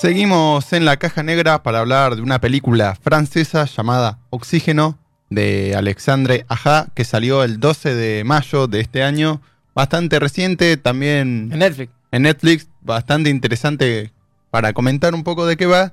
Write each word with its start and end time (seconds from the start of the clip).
Seguimos 0.00 0.72
en 0.72 0.84
la 0.86 0.96
caja 0.96 1.22
negra 1.22 1.62
para 1.62 1.80
hablar 1.80 2.16
de 2.16 2.22
una 2.22 2.40
película 2.40 2.94
francesa 2.94 3.66
llamada 3.66 4.18
Oxígeno 4.30 4.98
de 5.28 5.74
Alexandre 5.76 6.46
Aja, 6.48 6.86
que 6.94 7.04
salió 7.04 7.44
el 7.44 7.60
12 7.60 7.94
de 7.94 8.24
mayo 8.24 8.66
de 8.66 8.80
este 8.80 9.02
año. 9.02 9.42
Bastante 9.74 10.18
reciente, 10.18 10.76
también 10.78 11.50
En 11.52 11.58
Netflix. 11.58 11.92
en 12.12 12.22
Netflix, 12.22 12.68
bastante 12.80 13.28
interesante 13.28 14.10
para 14.50 14.72
comentar 14.72 15.14
un 15.14 15.22
poco 15.22 15.46
de 15.46 15.56
qué 15.58 15.66
va. 15.66 15.92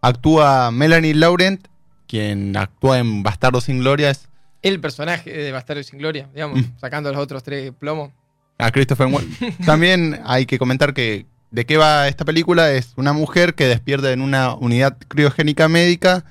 Actúa 0.00 0.70
Melanie 0.70 1.14
Laurent, 1.14 1.66
quien 2.06 2.56
actúa 2.56 2.98
en 3.00 3.22
Bastardo 3.24 3.60
sin 3.60 3.80
Gloria, 3.80 4.10
es 4.10 4.28
El 4.62 4.78
personaje 4.80 5.30
de 5.30 5.50
Bastardo 5.52 5.82
sin 5.82 5.98
Gloria, 5.98 6.28
digamos, 6.32 6.60
Mm. 6.60 6.78
sacando 6.80 7.10
los 7.12 7.20
otros 7.20 7.42
tres 7.42 7.72
plomos. 7.78 8.10
a 8.58 8.70
Christopher 8.70 9.06
Walken. 9.08 9.56
También 9.66 10.20
hay 10.24 10.44
que 10.46 10.58
comentar 10.58 10.92
que 10.94 11.24
de 11.50 11.66
qué 11.66 11.76
va 11.76 12.08
esta 12.08 12.24
película 12.24 12.72
es 12.72 12.92
una 12.96 13.12
mujer 13.12 13.54
que 13.54 13.66
despierta 13.66 14.12
en 14.12 14.20
una 14.20 14.54
unidad 14.54 14.96
criogénica 15.08 15.68
médica, 15.68 16.24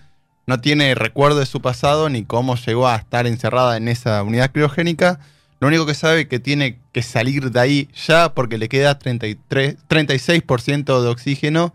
no 0.47 0.59
tiene 0.61 0.95
recuerdo 0.95 1.39
de 1.39 1.45
su 1.45 1.61
pasado 1.61 2.09
ni 2.09 2.23
cómo 2.23 2.55
llegó 2.55 2.87
a 2.87 2.95
estar 2.95 3.27
encerrada 3.27 3.77
en 3.77 3.87
esa 3.87 4.23
unidad 4.23 4.51
criogénica. 4.51 5.19
Lo 5.59 5.67
único 5.67 5.85
que 5.85 5.93
sabe 5.93 6.21
es 6.21 6.27
que 6.27 6.39
tiene 6.39 6.79
que 6.93 7.03
salir 7.03 7.51
de 7.51 7.59
ahí 7.59 7.89
ya 8.07 8.33
porque 8.33 8.57
le 8.57 8.69
queda 8.69 8.97
33, 8.97 9.75
36% 9.87 11.01
de 11.01 11.07
oxígeno 11.09 11.73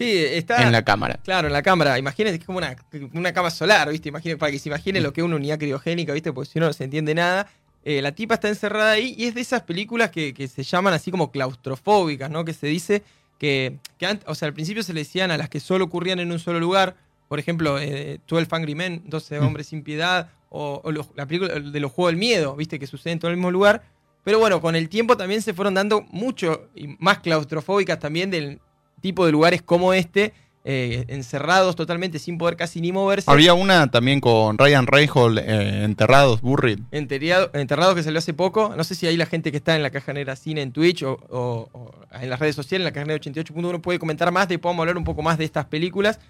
Sí, 0.00 0.16
está. 0.16 0.62
en 0.62 0.72
la 0.72 0.82
cámara. 0.82 1.20
Claro, 1.22 1.48
en 1.48 1.52
la 1.52 1.62
cámara. 1.62 1.98
Imagínate, 1.98 2.36
es 2.36 2.44
como 2.44 2.56
una, 2.56 2.74
una 3.12 3.34
cama 3.34 3.50
solar, 3.50 3.90
¿viste? 3.90 4.08
Imagínate, 4.08 4.38
para 4.38 4.50
que 4.50 4.58
se 4.58 4.70
imagine 4.70 4.98
lo 5.02 5.12
que 5.12 5.20
es 5.20 5.26
una 5.26 5.36
unidad 5.36 5.58
criogénica, 5.58 6.14
¿viste? 6.14 6.32
Porque 6.32 6.50
si 6.50 6.58
no, 6.58 6.66
no 6.68 6.72
se 6.72 6.84
entiende 6.84 7.14
nada. 7.14 7.48
Eh, 7.84 8.02
la 8.02 8.12
tipa 8.12 8.34
está 8.34 8.48
encerrada 8.48 8.92
ahí 8.92 9.14
y 9.16 9.24
es 9.26 9.34
de 9.34 9.40
esas 9.40 9.62
películas 9.62 10.10
que, 10.10 10.34
que 10.34 10.48
se 10.48 10.62
llaman 10.62 10.92
así 10.92 11.10
como 11.10 11.30
claustrofóbicas, 11.30 12.30
¿no? 12.30 12.44
Que 12.44 12.52
se 12.52 12.66
dice 12.66 13.02
que, 13.38 13.76
que 13.98 14.06
ant- 14.06 14.22
o 14.26 14.34
sea, 14.34 14.48
al 14.48 14.54
principio 14.54 14.82
se 14.82 14.92
le 14.92 15.00
decían 15.00 15.30
a 15.30 15.38
las 15.38 15.48
que 15.48 15.60
solo 15.60 15.86
ocurrían 15.86 16.20
en 16.20 16.30
un 16.30 16.38
solo 16.38 16.60
lugar. 16.60 16.94
Por 17.28 17.38
ejemplo, 17.38 17.78
eh, 17.78 18.20
12 18.28 18.48
Angry 18.54 18.74
Men, 18.74 19.02
12 19.06 19.40
Mm. 19.40 19.44
Hombres 19.46 19.66
sin 19.68 19.82
Piedad, 19.82 20.30
o, 20.50 20.80
o 20.84 20.92
los- 20.92 21.08
la 21.16 21.26
película 21.26 21.54
de 21.58 21.80
los 21.80 21.90
Juegos 21.92 22.12
del 22.12 22.18
Miedo, 22.18 22.54
¿viste? 22.56 22.78
Que 22.78 22.86
sucede 22.86 23.12
en 23.14 23.18
todo 23.18 23.30
el 23.30 23.36
mismo 23.36 23.50
lugar. 23.50 23.82
Pero 24.24 24.38
bueno, 24.38 24.60
con 24.60 24.76
el 24.76 24.88
tiempo 24.90 25.16
también 25.16 25.40
se 25.40 25.54
fueron 25.54 25.72
dando 25.74 26.02
mucho 26.10 26.68
y 26.74 26.88
más 26.98 27.20
claustrofóbicas 27.20 27.98
también 27.98 28.30
del 28.30 28.60
tipo 29.00 29.24
de 29.24 29.32
lugares 29.32 29.62
como 29.62 29.94
este, 29.94 30.34
eh, 30.64 31.04
encerrados 31.08 31.74
totalmente 31.76 32.18
sin 32.18 32.36
poder 32.36 32.56
casi 32.56 32.80
ni 32.80 32.92
moverse. 32.92 33.30
Había 33.30 33.54
una 33.54 33.90
también 33.90 34.20
con 34.20 34.58
Ryan 34.58 34.86
Reynolds, 34.86 35.42
eh, 35.46 35.84
Enterrados, 35.84 36.40
Buried. 36.42 36.80
Enteriado- 36.90 37.50
enterrados 37.54 37.94
que 37.94 38.02
salió 38.02 38.18
hace 38.18 38.34
poco. 38.34 38.74
No 38.76 38.84
sé 38.84 38.94
si 38.94 39.06
ahí 39.06 39.16
la 39.16 39.26
gente 39.26 39.50
que 39.50 39.56
está 39.56 39.74
en 39.76 39.82
la 39.82 39.90
caja 39.90 40.12
negra 40.12 40.36
cine 40.36 40.60
en 40.62 40.72
Twitch 40.72 41.02
o, 41.02 41.12
o- 41.30 41.68
o 41.72 41.90
en 42.20 42.28
las 42.28 42.38
redes 42.38 42.54
sociales, 42.56 42.82
en 42.82 42.90
la 42.90 42.92
caja 42.92 43.06
negra 43.06 43.20
88.1, 43.22 43.80
puede 43.80 43.98
comentar 43.98 44.30
más 44.32 44.48
de, 44.48 44.58
podemos 44.58 44.82
hablar 44.82 44.98
un 44.98 45.04
poco 45.04 45.22
más 45.22 45.38
de 45.38 45.44
estas 45.46 45.64
películas. 45.66 46.20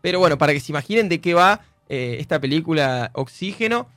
Pero 0.00 0.18
bueno, 0.18 0.36
para 0.38 0.52
que 0.52 0.60
se 0.60 0.72
imaginen 0.72 1.08
de 1.08 1.20
qué 1.20 1.34
va 1.34 1.60
eh, 1.88 2.16
esta 2.20 2.40
película 2.40 3.10
Oxígeno, 3.14 3.88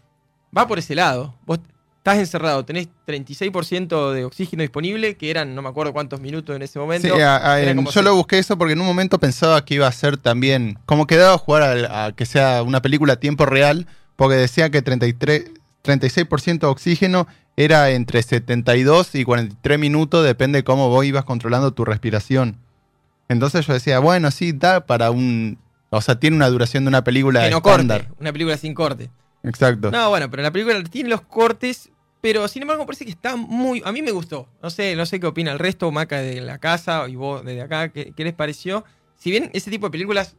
va 0.56 0.68
por 0.68 0.78
ese 0.80 0.94
lado. 0.96 1.34
Vos 1.46 1.60
estás 2.00 2.18
encerrado, 2.18 2.66
tenés 2.66 2.88
36% 3.06 4.12
de 4.14 4.26
oxígeno 4.26 4.62
disponible, 4.62 5.16
que 5.16 5.30
eran 5.30 5.54
no 5.54 5.62
me 5.62 5.70
acuerdo 5.70 5.94
cuántos 5.94 6.20
minutos 6.22 6.56
en 6.56 6.62
ese 6.62 6.80
momento. 6.80 7.14
Sí, 7.16 7.22
a- 7.22 7.52
a- 7.54 7.62
Era 7.62 7.72
en- 7.72 7.78
como 7.78 7.92
yo 7.92 8.02
lo 8.02 8.16
busqué 8.16 8.40
eso 8.40 8.58
porque 8.58 8.74
en 8.74 8.82
un 8.82 8.88
momento 8.88 9.20
pensaba 9.20 9.64
que 9.64 9.76
iba 9.76 9.88
a 9.88 9.92
ser 9.92 10.18
también, 10.18 10.80
como 10.86 11.06
quedaba 11.08 11.38
jugar 11.38 11.64
a, 11.86 12.06
a 12.06 12.12
que 12.14 12.26
sea 12.26 12.64
una 12.64 12.82
película 12.82 13.14
a 13.14 13.16
tiempo 13.20 13.46
real, 13.46 13.86
porque 14.16 14.36
decía 14.36 14.70
que 14.70 14.82
33, 14.82 15.52
36% 15.84 16.60
de 16.60 16.68
oxígeno 16.68 17.28
era 17.56 17.92
entre 17.92 18.22
72 18.24 19.16
y 19.16 19.24
43 19.26 19.78
minutos, 19.80 20.26
depende 20.26 20.64
cómo 20.64 20.90
vos 20.90 21.06
ibas 21.06 21.26
controlando 21.26 21.72
tu 21.74 21.86
respiración. 21.86 22.58
Entonces 23.28 23.66
yo 23.68 23.74
decía, 23.74 24.00
bueno, 24.00 24.32
sí, 24.32 24.54
da 24.54 24.86
para 24.86 25.12
un... 25.12 25.58
O 25.92 26.02
sea, 26.02 26.20
tiene 26.20 26.36
una 26.36 26.48
duración 26.50 26.84
de 26.86 26.88
una 26.90 27.04
película 27.04 27.42
que 27.44 27.50
no 27.50 27.58
estándar. 27.58 28.02
corte, 28.08 28.22
una 28.22 28.32
película 28.32 28.58
sin 28.58 28.74
corte. 28.74 29.10
Exacto. 29.44 29.92
No, 29.92 30.10
bueno, 30.10 30.30
pero 30.30 30.44
la 30.44 30.52
película 30.52 30.84
tiene 30.84 31.10
los 31.10 31.22
cortes, 31.22 31.90
pero 32.22 32.48
sin 32.48 32.62
embargo 32.64 32.86
parece 32.86 33.06
que 33.06 33.12
está 33.12 33.36
muy... 33.36 33.82
A 33.86 33.92
mí 33.92 34.02
me 34.02 34.12
gustó. 34.12 34.48
No 34.62 34.70
sé, 34.70 34.96
no 34.96 35.06
sé 35.06 35.20
qué 35.20 35.28
opina 35.28 35.52
el 35.52 35.60
resto, 35.60 35.92
Maca 35.92 36.20
de 36.20 36.42
la 36.42 36.58
casa 36.58 37.08
y 37.08 37.16
vos 37.16 37.44
desde 37.46 37.62
acá, 37.62 37.90
¿qué, 37.90 38.14
qué 38.16 38.24
les 38.24 38.34
pareció? 38.34 38.84
Si 39.16 39.32
bien 39.32 39.50
ese 39.54 39.72
tipo 39.72 39.88
de 39.88 39.92
películas 39.92 40.36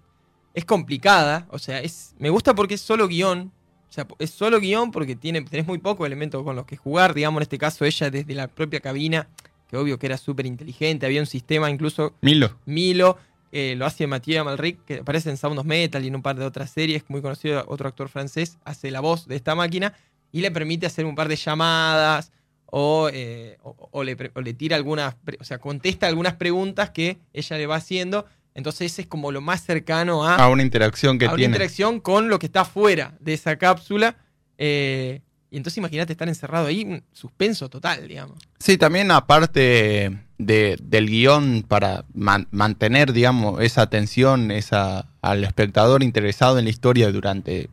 es 0.55 0.65
complicada, 0.65 1.47
o 1.51 1.59
sea, 1.59 1.81
es 1.81 2.15
me 2.19 2.31
gusta 2.31 2.55
porque 2.55 2.75
es 2.75 2.81
solo 2.81 3.09
guion. 3.09 3.53
O 3.89 3.93
sea, 3.93 4.07
es 4.21 4.31
solo 4.31 4.61
guion 4.61 4.93
porque 4.93 5.17
tiene, 5.17 5.43
tenés 5.43 5.67
muy 5.67 5.79
pocos 5.79 6.07
elementos 6.07 6.45
con 6.45 6.55
los 6.55 6.65
que 6.65 6.77
jugar. 6.77 7.13
Digamos, 7.13 7.41
en 7.41 7.43
este 7.43 7.59
caso, 7.59 7.85
ella 7.85 8.11
desde 8.11 8.35
la 8.35 8.47
propia 8.47 8.81
cabina, 8.81 9.27
que 9.69 9.77
obvio 9.77 9.99
que 9.99 10.07
era 10.07 10.17
súper 10.17 10.47
inteligente, 10.47 11.07
había 11.07 11.21
un 11.21 11.27
sistema 11.27 11.71
incluso 11.71 12.15
Milo. 12.21 12.57
Milo, 12.67 13.19
eh, 13.53 13.75
lo 13.77 13.87
hace 13.87 14.07
Mathieu 14.07 14.41
Amalric, 14.41 14.85
que 14.85 14.99
aparece 15.01 15.31
en 15.31 15.37
Sound 15.37 15.59
of 15.59 15.67
Metal 15.67 16.03
y 16.05 16.09
en 16.09 16.17
un 16.17 16.23
par 16.23 16.37
de 16.37 16.45
otras 16.45 16.71
series, 16.71 17.05
muy 17.09 17.21
conocido, 17.23 17.65
otro 17.69 17.89
actor 17.89 18.09
francés, 18.09 18.59
hace 18.65 18.91
la 18.91 19.01
voz 19.01 19.27
de 19.27 19.37
esta 19.37 19.55
máquina 19.55 19.93
y 20.33 20.41
le 20.41 20.51
permite 20.51 20.87
hacer 20.87 21.05
un 21.05 21.15
par 21.17 21.29
de 21.29 21.37
llamadas 21.37 22.31
o, 22.67 23.11
eh, 23.13 23.59
o- 23.63 23.89
o 23.91 24.05
le, 24.05 24.15
pre- 24.17 24.31
o 24.35 24.41
le 24.41 24.55
tira 24.55 24.77
algunas, 24.77 25.17
o 25.41 25.45
sea, 25.45 25.59
contesta 25.59 26.07
algunas 26.07 26.35
preguntas 26.35 26.91
que 26.91 27.19
ella 27.33 27.57
le 27.59 27.67
va 27.67 27.77
haciendo. 27.77 28.27
Entonces 28.55 28.93
ese 28.93 29.03
es 29.03 29.09
como 29.09 29.33
lo 29.33 29.41
más 29.41 29.65
cercano 29.65 30.25
a, 30.25 30.37
A 30.37 30.49
una 30.49 30.63
interacción 30.63 31.19
que 31.19 31.25
a 31.25 31.29
una 31.31 31.37
tiene. 31.37 31.53
interacción 31.53 32.01
con 32.01 32.29
lo 32.29 32.39
que 32.39 32.47
está 32.47 32.65
fuera 32.65 33.15
de 33.21 33.35
esa 33.35 33.57
cápsula. 33.57 34.17
eh, 34.59 35.23
y 35.51 35.57
entonces 35.57 35.79
imagínate 35.79 36.13
estar 36.13 36.29
encerrado 36.29 36.67
ahí, 36.67 36.85
un 36.85 37.03
suspenso 37.13 37.69
total, 37.69 38.07
digamos. 38.07 38.39
Sí, 38.59 38.79
también 38.79 39.11
aparte 39.11 40.19
de- 40.39 40.77
del 40.83 41.07
guion 41.09 41.65
para 41.67 42.05
man- 42.15 42.47
mantener, 42.51 43.13
digamos, 43.13 43.61
esa 43.61 43.83
atención 43.83 44.51
esa, 44.51 45.09
al 45.23 45.45
espectador 45.45 46.03
interesado 46.03 46.59
en 46.59 46.65
la 46.65 46.71
historia 46.71 47.11
durante, 47.13 47.69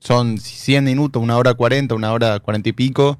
son 0.00 0.38
100 0.38 0.84
minutos, 0.84 1.22
una 1.22 1.36
hora 1.38 1.54
40, 1.54 1.94
una 1.94 2.12
hora 2.12 2.38
40 2.40 2.68
y 2.68 2.72
pico, 2.72 3.18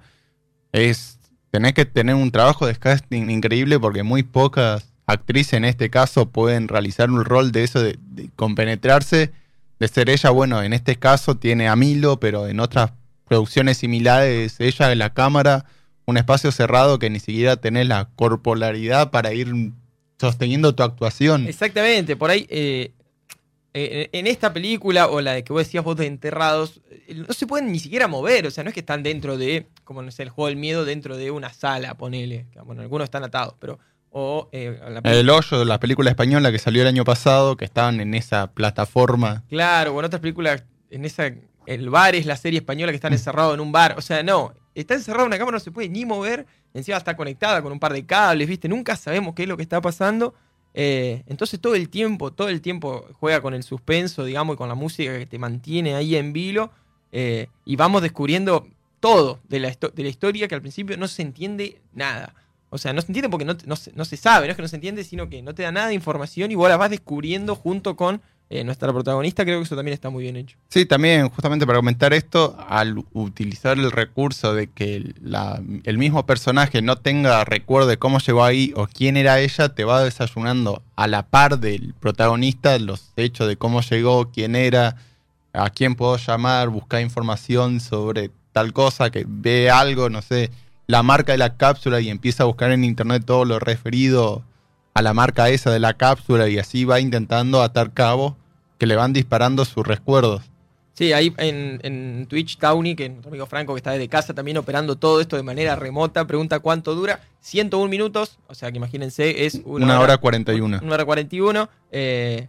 es, 0.72 1.18
tenés 1.50 1.72
que 1.72 1.84
tener 1.86 2.14
un 2.14 2.30
trabajo 2.30 2.66
de 2.66 2.74
casting 2.74 3.30
increíble 3.30 3.78
porque 3.80 4.02
muy 4.02 4.22
pocas 4.22 4.92
actrices 5.06 5.54
en 5.54 5.64
este 5.64 5.88
caso 5.88 6.28
pueden 6.28 6.68
realizar 6.68 7.10
un 7.10 7.24
rol 7.24 7.52
de 7.52 7.64
eso, 7.64 7.80
de, 7.82 7.96
de 8.00 8.28
compenetrarse, 8.36 9.30
de 9.78 9.88
ser 9.88 10.10
ella, 10.10 10.30
bueno, 10.30 10.62
en 10.62 10.72
este 10.72 10.96
caso 10.96 11.36
tiene 11.36 11.68
a 11.68 11.76
Milo, 11.76 12.18
pero 12.18 12.46
en 12.48 12.60
otras 12.60 12.90
producciones 13.28 13.78
similares, 13.78 14.60
ella 14.60 14.92
en 14.92 14.98
la 14.98 15.12
cámara, 15.12 15.66
un 16.04 16.16
espacio 16.16 16.52
cerrado 16.52 16.98
que 16.98 17.10
ni 17.10 17.20
siquiera 17.20 17.56
tenés 17.56 17.86
la 17.86 18.08
corporalidad 18.16 19.10
para 19.10 19.32
ir 19.32 19.52
sosteniendo 20.18 20.74
tu 20.74 20.82
actuación. 20.82 21.46
Exactamente, 21.46 22.16
por 22.16 22.30
ahí, 22.30 22.46
eh, 22.48 22.92
eh, 23.78 24.08
en 24.12 24.26
esta 24.26 24.54
película, 24.54 25.06
o 25.08 25.20
la 25.20 25.34
de 25.34 25.44
que 25.44 25.52
vos 25.52 25.60
decías 25.60 25.84
vos 25.84 25.96
de 25.96 26.06
enterrados, 26.06 26.80
eh, 26.90 27.14
no 27.28 27.34
se 27.34 27.46
pueden 27.46 27.70
ni 27.70 27.78
siquiera 27.78 28.08
mover, 28.08 28.46
o 28.46 28.50
sea, 28.50 28.64
no 28.64 28.70
es 28.70 28.74
que 28.74 28.80
están 28.80 29.02
dentro 29.02 29.36
de, 29.36 29.66
como 29.84 30.00
no 30.00 30.10
sé, 30.10 30.22
el 30.22 30.30
juego 30.30 30.48
del 30.48 30.56
miedo, 30.56 30.86
dentro 30.86 31.18
de 31.18 31.30
una 31.30 31.52
sala, 31.52 31.94
ponele. 31.94 32.46
Bueno, 32.64 32.80
algunos 32.80 33.04
están 33.04 33.22
atados, 33.22 33.54
pero. 33.58 33.78
O 34.08 34.48
eh, 34.52 34.80
la 34.88 35.00
El 35.12 35.28
Hoyo, 35.28 35.66
la 35.66 35.78
película 35.78 36.08
española 36.08 36.50
que 36.50 36.58
salió 36.58 36.80
el 36.80 36.88
año 36.88 37.04
pasado, 37.04 37.58
que 37.58 37.66
estaban 37.66 38.00
en 38.00 38.14
esa 38.14 38.50
plataforma. 38.50 39.44
Claro, 39.50 39.94
o 39.94 39.98
en 39.98 40.06
otras 40.06 40.22
películas, 40.22 40.64
en 40.88 41.04
esa. 41.04 41.34
El 41.66 41.90
bar 41.90 42.14
es 42.14 42.24
la 42.26 42.36
serie 42.36 42.58
española 42.60 42.92
que 42.92 42.96
están 42.96 43.12
encerrados 43.12 43.54
en 43.54 43.60
un 43.60 43.72
bar. 43.72 43.94
O 43.98 44.00
sea, 44.00 44.22
no. 44.22 44.54
Está 44.74 44.94
encerrado 44.94 45.24
en 45.24 45.28
una 45.28 45.38
cámara, 45.38 45.56
no 45.56 45.60
se 45.60 45.70
puede 45.72 45.88
ni 45.88 46.04
mover. 46.04 46.46
Encima 46.74 46.96
está 46.98 47.16
conectada 47.16 47.62
con 47.62 47.72
un 47.72 47.80
par 47.80 47.92
de 47.92 48.04
cables, 48.04 48.46
¿viste? 48.48 48.68
Nunca 48.68 48.94
sabemos 48.96 49.34
qué 49.34 49.42
es 49.44 49.48
lo 49.48 49.56
que 49.56 49.62
está 49.62 49.80
pasando. 49.80 50.34
Eh, 50.74 51.22
entonces 51.26 51.58
todo 51.60 51.74
el 51.74 51.88
tiempo, 51.88 52.32
todo 52.32 52.48
el 52.50 52.60
tiempo 52.60 53.06
juega 53.18 53.40
con 53.40 53.54
el 53.54 53.62
suspenso, 53.62 54.24
digamos, 54.24 54.54
y 54.54 54.56
con 54.58 54.68
la 54.68 54.74
música 54.74 55.18
que 55.18 55.26
te 55.26 55.38
mantiene 55.38 55.94
ahí 55.94 56.16
en 56.16 56.32
vilo. 56.32 56.70
eh, 57.12 57.48
y 57.64 57.76
vamos 57.76 58.02
descubriendo 58.02 58.68
todo 59.00 59.40
de 59.48 59.60
la, 59.60 59.68
histo- 59.70 59.92
de 59.92 60.02
la 60.02 60.08
historia 60.10 60.48
que 60.48 60.54
al 60.54 60.60
principio 60.60 60.96
no 60.98 61.08
se 61.08 61.22
entiende 61.22 61.80
nada. 61.94 62.34
O 62.68 62.78
sea, 62.78 62.92
no 62.92 63.00
se 63.00 63.06
entiende 63.06 63.28
porque 63.30 63.44
no, 63.46 63.54
no 63.64 64.04
se 64.04 64.16
sabe, 64.16 64.46
no 64.46 64.50
es 64.50 64.56
que 64.56 64.62
no 64.62 64.68
se 64.68 64.76
entiende, 64.76 65.04
sino 65.04 65.30
que 65.30 65.40
no 65.40 65.54
te 65.54 65.62
da 65.62 65.72
nada 65.72 65.86
de 65.88 65.94
información 65.94 66.50
y 66.50 66.56
vos 66.56 66.68
la 66.68 66.76
vas 66.76 66.90
descubriendo 66.90 67.54
junto 67.54 67.96
con 67.96 68.20
eh, 68.48 68.62
nuestra 68.62 68.92
protagonista, 68.92 69.44
creo 69.44 69.58
que 69.58 69.64
eso 69.64 69.74
también 69.74 69.94
está 69.94 70.08
muy 70.08 70.22
bien 70.22 70.36
hecho. 70.36 70.56
Sí, 70.68 70.86
también, 70.86 71.28
justamente 71.30 71.66
para 71.66 71.78
comentar 71.78 72.12
esto, 72.12 72.56
al 72.68 73.04
utilizar 73.12 73.76
el 73.76 73.90
recurso 73.90 74.54
de 74.54 74.68
que 74.68 75.14
el 75.82 75.98
mismo 75.98 76.26
personaje 76.26 76.80
no 76.80 76.96
tenga 76.96 77.44
recuerdo 77.44 77.88
de 77.88 77.96
cómo 77.96 78.20
llegó 78.20 78.44
ahí 78.44 78.72
o 78.76 78.86
quién 78.86 79.16
era 79.16 79.40
ella, 79.40 79.70
te 79.70 79.82
va 79.82 80.04
desayunando 80.04 80.82
a 80.94 81.08
la 81.08 81.24
par 81.24 81.58
del 81.58 81.94
protagonista 81.94 82.78
los 82.78 83.12
hechos 83.16 83.48
de 83.48 83.56
cómo 83.56 83.80
llegó, 83.80 84.30
quién 84.30 84.54
era, 84.54 84.94
a 85.52 85.70
quién 85.70 85.96
puedo 85.96 86.16
llamar, 86.16 86.68
buscar 86.68 87.00
información 87.00 87.80
sobre 87.80 88.30
tal 88.52 88.72
cosa, 88.72 89.10
que 89.10 89.24
ve 89.26 89.70
algo, 89.70 90.08
no 90.08 90.22
sé, 90.22 90.52
la 90.86 91.02
marca 91.02 91.32
de 91.32 91.38
la 91.38 91.56
cápsula 91.56 92.00
y 92.00 92.10
empieza 92.10 92.44
a 92.44 92.46
buscar 92.46 92.70
en 92.70 92.84
internet 92.84 93.24
todo 93.26 93.44
lo 93.44 93.58
referido 93.58 94.44
a 94.96 95.02
la 95.02 95.12
marca 95.12 95.50
esa 95.50 95.70
de 95.70 95.78
la 95.78 95.92
cápsula 95.92 96.48
y 96.48 96.58
así 96.58 96.86
va 96.86 97.00
intentando 97.00 97.60
atar 97.60 97.92
cabos 97.92 98.32
que 98.78 98.86
le 98.86 98.96
van 98.96 99.12
disparando 99.12 99.66
sus 99.66 99.86
recuerdos. 99.86 100.42
Sí, 100.94 101.12
ahí 101.12 101.34
en, 101.36 101.80
en 101.82 102.26
Twitch, 102.26 102.56
Tawny, 102.56 102.96
que 102.96 103.04
es 103.04 103.10
nuestro 103.10 103.28
amigo 103.28 103.44
Franco, 103.44 103.74
que 103.74 103.78
está 103.80 103.90
desde 103.90 104.08
casa 104.08 104.32
también 104.32 104.56
operando 104.56 104.96
todo 104.96 105.20
esto 105.20 105.36
de 105.36 105.42
manera 105.42 105.76
remota, 105.76 106.26
pregunta 106.26 106.60
cuánto 106.60 106.94
dura. 106.94 107.20
101 107.40 107.90
minutos, 107.90 108.38
o 108.46 108.54
sea 108.54 108.72
que 108.72 108.78
imagínense, 108.78 109.44
es 109.44 109.60
una, 109.66 109.84
Una 109.84 110.00
hora 110.00 110.16
41. 110.16 110.80
Una 110.82 110.94
hora 110.94 111.04
41. 111.04 111.68
eh, 111.92 112.48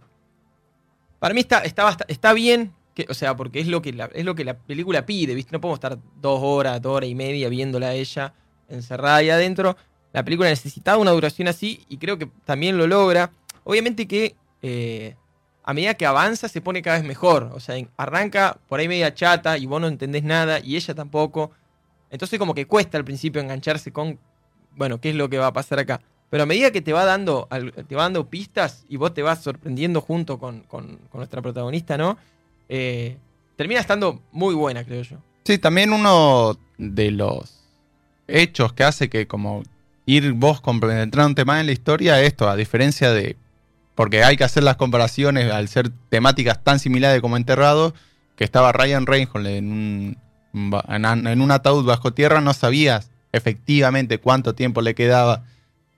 para 1.18 1.34
mí 1.34 1.40
está, 1.40 1.58
está, 1.58 1.94
está 2.08 2.32
bien, 2.32 2.72
que, 2.94 3.04
o 3.10 3.14
sea, 3.14 3.36
porque 3.36 3.60
es 3.60 3.66
lo, 3.66 3.82
que 3.82 3.92
la, 3.92 4.06
es 4.14 4.24
lo 4.24 4.34
que 4.34 4.46
la 4.46 4.56
película 4.56 5.04
pide, 5.04 5.34
¿viste? 5.34 5.52
No 5.52 5.60
podemos 5.60 5.76
estar 5.76 5.98
dos 6.18 6.40
horas, 6.42 6.80
dos 6.80 6.96
horas 6.96 7.10
y 7.10 7.14
media 7.14 7.50
viéndola 7.50 7.88
a 7.88 7.94
ella 7.94 8.32
encerrada 8.70 9.16
ahí 9.16 9.28
adentro. 9.28 9.76
La 10.12 10.24
película 10.24 10.48
necesitaba 10.48 10.98
una 10.98 11.10
duración 11.10 11.48
así 11.48 11.84
y 11.88 11.98
creo 11.98 12.18
que 12.18 12.28
también 12.44 12.76
lo 12.78 12.86
logra. 12.86 13.30
Obviamente 13.64 14.08
que 14.08 14.34
eh, 14.62 15.14
a 15.64 15.74
medida 15.74 15.94
que 15.94 16.06
avanza 16.06 16.48
se 16.48 16.60
pone 16.60 16.80
cada 16.82 16.98
vez 16.98 17.06
mejor. 17.06 17.50
O 17.54 17.60
sea, 17.60 17.76
arranca 17.96 18.58
por 18.68 18.80
ahí 18.80 18.88
media 18.88 19.14
chata 19.14 19.58
y 19.58 19.66
vos 19.66 19.80
no 19.80 19.86
entendés 19.86 20.24
nada 20.24 20.60
y 20.60 20.76
ella 20.76 20.94
tampoco. 20.94 21.50
Entonces 22.10 22.38
como 22.38 22.54
que 22.54 22.66
cuesta 22.66 22.96
al 22.96 23.04
principio 23.04 23.40
engancharse 23.42 23.92
con, 23.92 24.18
bueno, 24.76 24.98
qué 25.00 25.10
es 25.10 25.14
lo 25.14 25.28
que 25.28 25.36
va 25.38 25.48
a 25.48 25.52
pasar 25.52 25.78
acá. 25.78 26.00
Pero 26.30 26.42
a 26.42 26.46
medida 26.46 26.70
que 26.70 26.80
te 26.82 26.92
va 26.92 27.04
dando, 27.04 27.48
te 27.88 27.94
dando 27.94 28.28
pistas 28.28 28.84
y 28.88 28.96
vos 28.96 29.12
te 29.14 29.22
vas 29.22 29.42
sorprendiendo 29.42 30.00
junto 30.00 30.38
con, 30.38 30.60
con- 30.60 30.96
con 31.10 31.18
nuestra 31.18 31.40
protagonista, 31.42 31.96
¿no? 31.98 32.18
Eh, 32.68 33.16
termina 33.56 33.80
estando 33.80 34.20
muy 34.32 34.54
buena, 34.54 34.84
creo 34.84 35.02
yo. 35.02 35.16
Sí, 35.44 35.58
también 35.58 35.92
uno 35.92 36.58
de 36.76 37.10
los 37.10 37.60
hechos 38.26 38.72
que 38.74 38.84
hace 38.84 39.08
que 39.08 39.26
como 39.26 39.62
ir 40.08 40.32
vos 40.32 40.62
compenetrándote 40.62 41.44
más 41.44 41.60
en 41.60 41.66
la 41.66 41.72
historia 41.72 42.20
es 42.20 42.28
esto, 42.28 42.48
a 42.48 42.56
diferencia 42.56 43.12
de... 43.12 43.36
Porque 43.94 44.24
hay 44.24 44.36
que 44.36 44.44
hacer 44.44 44.62
las 44.62 44.76
comparaciones 44.76 45.52
al 45.52 45.68
ser 45.68 45.90
temáticas 46.08 46.64
tan 46.64 46.78
similares 46.78 47.20
como 47.20 47.36
Enterrado, 47.36 47.94
que 48.34 48.44
estaba 48.44 48.72
Ryan 48.72 49.06
Reynolds 49.06 49.48
en 49.48 49.70
un, 49.70 50.16
en 50.88 51.40
un 51.42 51.50
ataúd 51.50 51.84
bajo 51.84 52.14
tierra, 52.14 52.40
no 52.40 52.54
sabías 52.54 53.10
efectivamente 53.32 54.18
cuánto 54.18 54.54
tiempo 54.54 54.80
le 54.80 54.94
quedaba. 54.94 55.44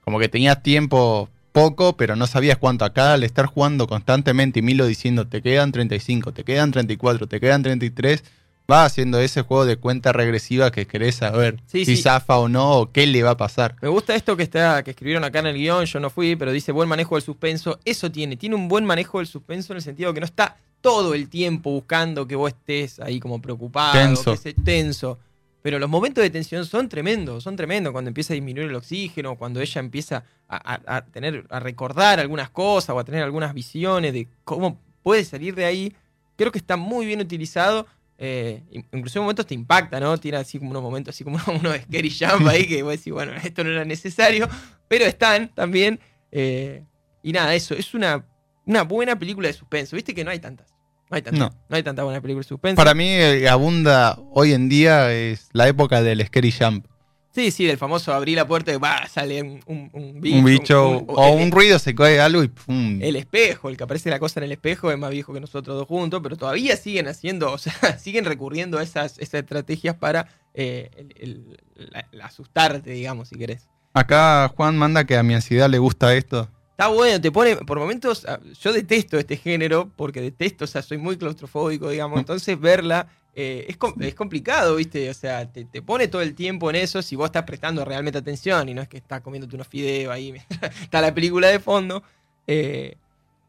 Como 0.02 0.18
que 0.18 0.28
tenías 0.28 0.60
tiempo 0.62 1.28
poco, 1.52 1.96
pero 1.96 2.16
no 2.16 2.26
sabías 2.26 2.58
cuánto. 2.58 2.84
Acá 2.84 3.12
al 3.12 3.22
estar 3.22 3.46
jugando 3.46 3.86
constantemente 3.86 4.58
y 4.58 4.62
Milo 4.62 4.86
diciendo 4.86 5.28
te 5.28 5.40
quedan 5.40 5.70
35, 5.70 6.32
te 6.32 6.42
quedan 6.42 6.72
34, 6.72 7.28
te 7.28 7.38
quedan 7.38 7.62
33, 7.62 8.24
va 8.70 8.84
haciendo 8.84 9.18
ese 9.20 9.42
juego 9.42 9.64
de 9.66 9.76
cuenta 9.76 10.12
regresiva 10.12 10.70
que 10.70 10.86
querés 10.86 11.16
saber 11.16 11.60
Sí, 11.66 11.84
si 11.84 11.96
sí. 11.96 12.02
zafa 12.02 12.38
o 12.38 12.48
no 12.48 12.72
o 12.78 12.92
qué 12.92 13.06
le 13.06 13.22
va 13.22 13.30
a 13.30 13.36
pasar. 13.36 13.76
Me 13.82 13.88
gusta 13.88 14.14
esto 14.14 14.36
que 14.36 14.42
está 14.44 14.82
que 14.82 14.90
escribieron 14.92 15.24
acá 15.24 15.40
en 15.40 15.46
el 15.48 15.56
guion, 15.56 15.84
yo 15.86 16.00
no 16.00 16.10
fui, 16.10 16.36
pero 16.36 16.52
dice 16.52 16.72
buen 16.72 16.88
manejo 16.88 17.16
del 17.16 17.22
suspenso. 17.22 17.78
Eso 17.84 18.10
tiene, 18.10 18.36
tiene 18.36 18.54
un 18.54 18.68
buen 18.68 18.84
manejo 18.84 19.18
del 19.18 19.26
suspenso 19.26 19.72
en 19.72 19.78
el 19.78 19.82
sentido 19.82 20.14
que 20.14 20.20
no 20.20 20.26
está 20.26 20.56
todo 20.80 21.12
el 21.14 21.28
tiempo 21.28 21.70
buscando 21.72 22.26
que 22.26 22.36
vos 22.36 22.52
estés 22.52 23.00
ahí 23.00 23.20
como 23.20 23.42
preocupado, 23.42 23.92
Tenso. 23.92 24.34
que 24.42 24.54
tenso. 24.54 25.18
Pero 25.62 25.78
los 25.78 25.90
momentos 25.90 26.22
de 26.22 26.30
tensión 26.30 26.64
son 26.64 26.88
tremendos, 26.88 27.44
son 27.44 27.54
tremendos 27.54 27.92
cuando 27.92 28.08
empieza 28.08 28.32
a 28.32 28.36
disminuir 28.36 28.68
el 28.68 28.74
oxígeno, 28.74 29.36
cuando 29.36 29.60
ella 29.60 29.78
empieza 29.78 30.24
a, 30.48 30.74
a- 30.74 30.96
a 30.96 31.04
tener, 31.04 31.44
a 31.50 31.60
recordar 31.60 32.18
algunas 32.18 32.48
cosas 32.48 32.96
o 32.96 32.98
a 32.98 33.04
tener 33.04 33.22
algunas 33.22 33.52
visiones 33.52 34.14
de 34.14 34.26
cómo 34.44 34.78
puede 35.02 35.22
salir 35.26 35.54
de 35.54 35.66
ahí. 35.66 35.92
Creo 36.36 36.50
que 36.50 36.56
está 36.58 36.78
muy 36.78 37.04
bien 37.04 37.20
utilizado. 37.20 37.86
Eh, 38.22 38.62
in- 38.70 38.86
incluso 38.92 39.18
en 39.18 39.22
momentos 39.22 39.46
te 39.46 39.54
impacta, 39.54 39.98
¿no? 39.98 40.18
Tiene 40.18 40.36
así 40.36 40.58
como 40.58 40.70
unos 40.72 40.82
momentos, 40.82 41.14
así 41.14 41.24
como 41.24 41.38
unos 41.46 41.72
de 41.72 41.80
scary 41.82 42.10
jump 42.10 42.46
ahí 42.48 42.66
que 42.66 42.82
vos 42.82 42.92
decís, 42.92 43.12
bueno, 43.12 43.32
esto 43.42 43.64
no 43.64 43.70
era 43.70 43.84
necesario, 43.86 44.46
pero 44.88 45.06
están 45.06 45.48
también. 45.54 45.98
eh, 46.30 46.84
y 47.22 47.32
nada, 47.32 47.54
eso, 47.54 47.74
es 47.74 47.94
una, 47.94 48.26
una 48.66 48.82
buena 48.82 49.18
película 49.18 49.48
de 49.48 49.54
suspenso. 49.54 49.96
Viste 49.96 50.14
que 50.14 50.22
no 50.24 50.30
hay 50.30 50.38
tantas. 50.38 50.68
No 51.10 51.16
hay 51.16 51.22
tantas. 51.22 51.40
No. 51.40 51.48
No, 51.68 51.76
hay 51.76 51.82
tanta 51.82 52.04
buena 52.04 52.20
película 52.20 52.42
de 52.44 52.48
suspenso. 52.48 52.76
Para 52.76 52.94
mí 52.94 53.10
abunda 53.46 54.18
hoy 54.32 54.52
en 54.52 54.68
día 54.68 55.12
es 55.12 55.48
la 55.52 55.66
época 55.68 56.02
del 56.02 56.24
Scary 56.26 56.52
Jump. 56.52 56.86
Sí, 57.32 57.52
sí, 57.52 57.64
del 57.64 57.78
famoso 57.78 58.12
abrir 58.12 58.36
la 58.36 58.46
puerta 58.46 58.72
y 58.72 58.76
bah, 58.76 59.06
sale 59.08 59.40
un, 59.40 59.60
un- 59.66 59.90
un 59.92 60.20
bicho. 60.20 60.36
un 60.38 60.44
bicho 60.44 60.88
un- 60.98 61.04
o 61.08 61.36
el- 61.38 61.42
un 61.44 61.50
ruido, 61.52 61.78
se 61.78 61.94
cae 61.94 62.18
algo 62.20 62.42
y 62.42 62.48
pum. 62.48 62.98
El 63.00 63.14
espejo, 63.14 63.68
el 63.68 63.76
que 63.76 63.84
aparece 63.84 64.10
la 64.10 64.18
cosa 64.18 64.40
en 64.40 64.44
el 64.44 64.52
espejo 64.52 64.90
es 64.90 64.98
más 64.98 65.10
viejo 65.10 65.32
que 65.32 65.40
nosotros 65.40 65.76
dos 65.76 65.86
juntos, 65.86 66.20
pero 66.24 66.36
todavía 66.36 66.76
siguen 66.76 67.06
haciendo, 67.06 67.52
o 67.52 67.58
sea, 67.58 67.98
siguen 67.98 68.24
recurriendo 68.24 68.78
a 68.78 68.82
esas, 68.82 69.16
esas 69.18 69.42
estrategias 69.42 69.94
para 69.94 70.26
eh, 70.54 70.90
el- 70.96 71.14
el- 71.20 71.90
la- 71.92 72.08
la 72.10 72.26
asustarte, 72.26 72.90
digamos, 72.90 73.28
si 73.28 73.36
querés. 73.36 73.68
Acá 73.94 74.48
Juan 74.56 74.76
manda 74.76 75.04
que 75.04 75.16
a 75.16 75.22
mi 75.22 75.34
ansiedad 75.34 75.70
le 75.70 75.78
gusta 75.78 76.14
esto. 76.14 76.48
Está 76.72 76.88
bueno, 76.88 77.20
te 77.20 77.30
pone, 77.30 77.56
por 77.56 77.78
momentos, 77.78 78.24
ah, 78.26 78.40
yo 78.60 78.72
detesto 78.72 79.18
este 79.18 79.36
género, 79.36 79.90
porque 79.96 80.20
detesto, 80.20 80.64
o 80.64 80.66
sea, 80.66 80.80
soy 80.82 80.96
muy 80.98 81.16
claustrofóbico, 81.18 81.90
digamos, 81.90 82.18
entonces 82.18 82.58
verla 82.58 83.06
eh, 83.34 83.66
es, 83.68 83.76
com- 83.76 83.94
es 84.00 84.14
complicado, 84.14 84.76
¿viste? 84.76 85.08
O 85.10 85.14
sea, 85.14 85.50
te, 85.50 85.64
te 85.64 85.82
pone 85.82 86.08
todo 86.08 86.22
el 86.22 86.34
tiempo 86.34 86.68
en 86.70 86.76
eso 86.76 87.00
si 87.02 87.16
vos 87.16 87.26
estás 87.26 87.44
prestando 87.44 87.84
realmente 87.84 88.18
atención 88.18 88.68
y 88.68 88.74
no 88.74 88.82
es 88.82 88.88
que 88.88 88.96
estás 88.98 89.20
comiéndote 89.20 89.54
unos 89.56 89.68
fideos 89.68 90.12
ahí 90.12 90.34
está 90.82 91.00
la 91.00 91.14
película 91.14 91.48
de 91.48 91.60
fondo. 91.60 92.02
eh, 92.46 92.96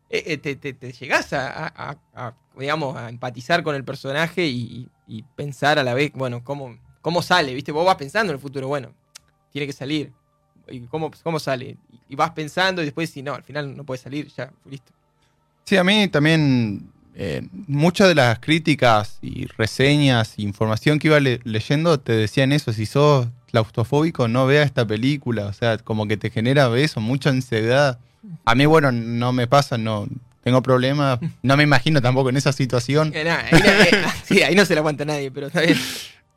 eh, 0.09 0.37
te, 0.37 0.55
te- 0.57 0.73
te 0.73 0.91
llegás 0.91 1.31
a, 1.33 1.67
a- 1.67 1.73
a- 1.91 1.97
a, 2.27 2.33
digamos, 2.57 2.95
a 2.97 3.09
empatizar 3.09 3.63
con 3.63 3.75
el 3.75 3.83
personaje 3.85 4.45
y 4.45 4.87
pensar 5.35 5.79
a 5.79 5.83
la 5.83 5.93
vez, 5.93 6.11
bueno, 6.13 6.43
cómo, 6.43 6.77
cómo 7.01 7.21
sale, 7.21 7.53
¿viste? 7.53 7.71
Vos 7.71 7.85
vas 7.85 7.95
pensando 7.95 8.31
en 8.31 8.35
el 8.35 8.41
futuro, 8.41 8.67
bueno, 8.67 8.93
tiene 9.51 9.67
que 9.67 9.73
salir. 9.73 10.11
¿Y 10.67 10.81
cómo, 10.81 11.11
cómo 11.23 11.39
sale? 11.39 11.77
Y 12.07 12.15
vas 12.15 12.31
pensando 12.31 12.81
y 12.81 12.85
después 12.85 13.09
si 13.09 13.21
no, 13.23 13.33
al 13.33 13.43
final 13.43 13.75
no 13.75 13.83
puede 13.85 13.99
salir, 14.01 14.27
ya, 14.27 14.51
listo. 14.65 14.91
Sí, 15.65 15.75
a 15.77 15.83
mí 15.83 16.07
también 16.09 16.91
eh, 17.15 17.41
muchas 17.67 18.07
de 18.07 18.15
las 18.15 18.39
críticas 18.39 19.17
y 19.21 19.45
reseñas 19.57 20.35
e 20.37 20.43
información 20.43 20.97
que 20.99 21.07
iba 21.07 21.19
le- 21.19 21.39
leyendo 21.43 21.99
te 21.99 22.13
decían 22.13 22.51
eso, 22.51 22.71
si 22.73 22.85
sos 22.85 23.27
claustrofóbico 23.51 24.27
no 24.27 24.45
veas 24.45 24.65
esta 24.65 24.85
película, 24.87 25.45
o 25.47 25.53
sea, 25.53 25.77
como 25.77 26.07
que 26.07 26.15
te 26.17 26.29
genera 26.29 26.73
eso, 26.77 27.01
mucha 27.01 27.29
ansiedad. 27.29 27.99
A 28.45 28.55
mí, 28.55 28.65
bueno, 28.65 28.91
no 28.91 29.33
me 29.33 29.47
pasa, 29.47 29.77
no 29.77 30.07
tengo 30.43 30.61
problemas, 30.63 31.19
no 31.43 31.57
me 31.57 31.63
imagino 31.63 32.01
tampoco 32.01 32.29
en 32.29 32.38
esa 32.38 32.51
situación, 32.53 33.12
Eh, 34.31 34.43
ahí 34.45 34.55
no 34.55 34.63
se 34.65 34.74
la 34.75 34.79
aguanta 34.79 35.03
nadie, 35.05 35.31
pero 35.31 35.47
está 35.47 35.62
bien. 35.62 35.77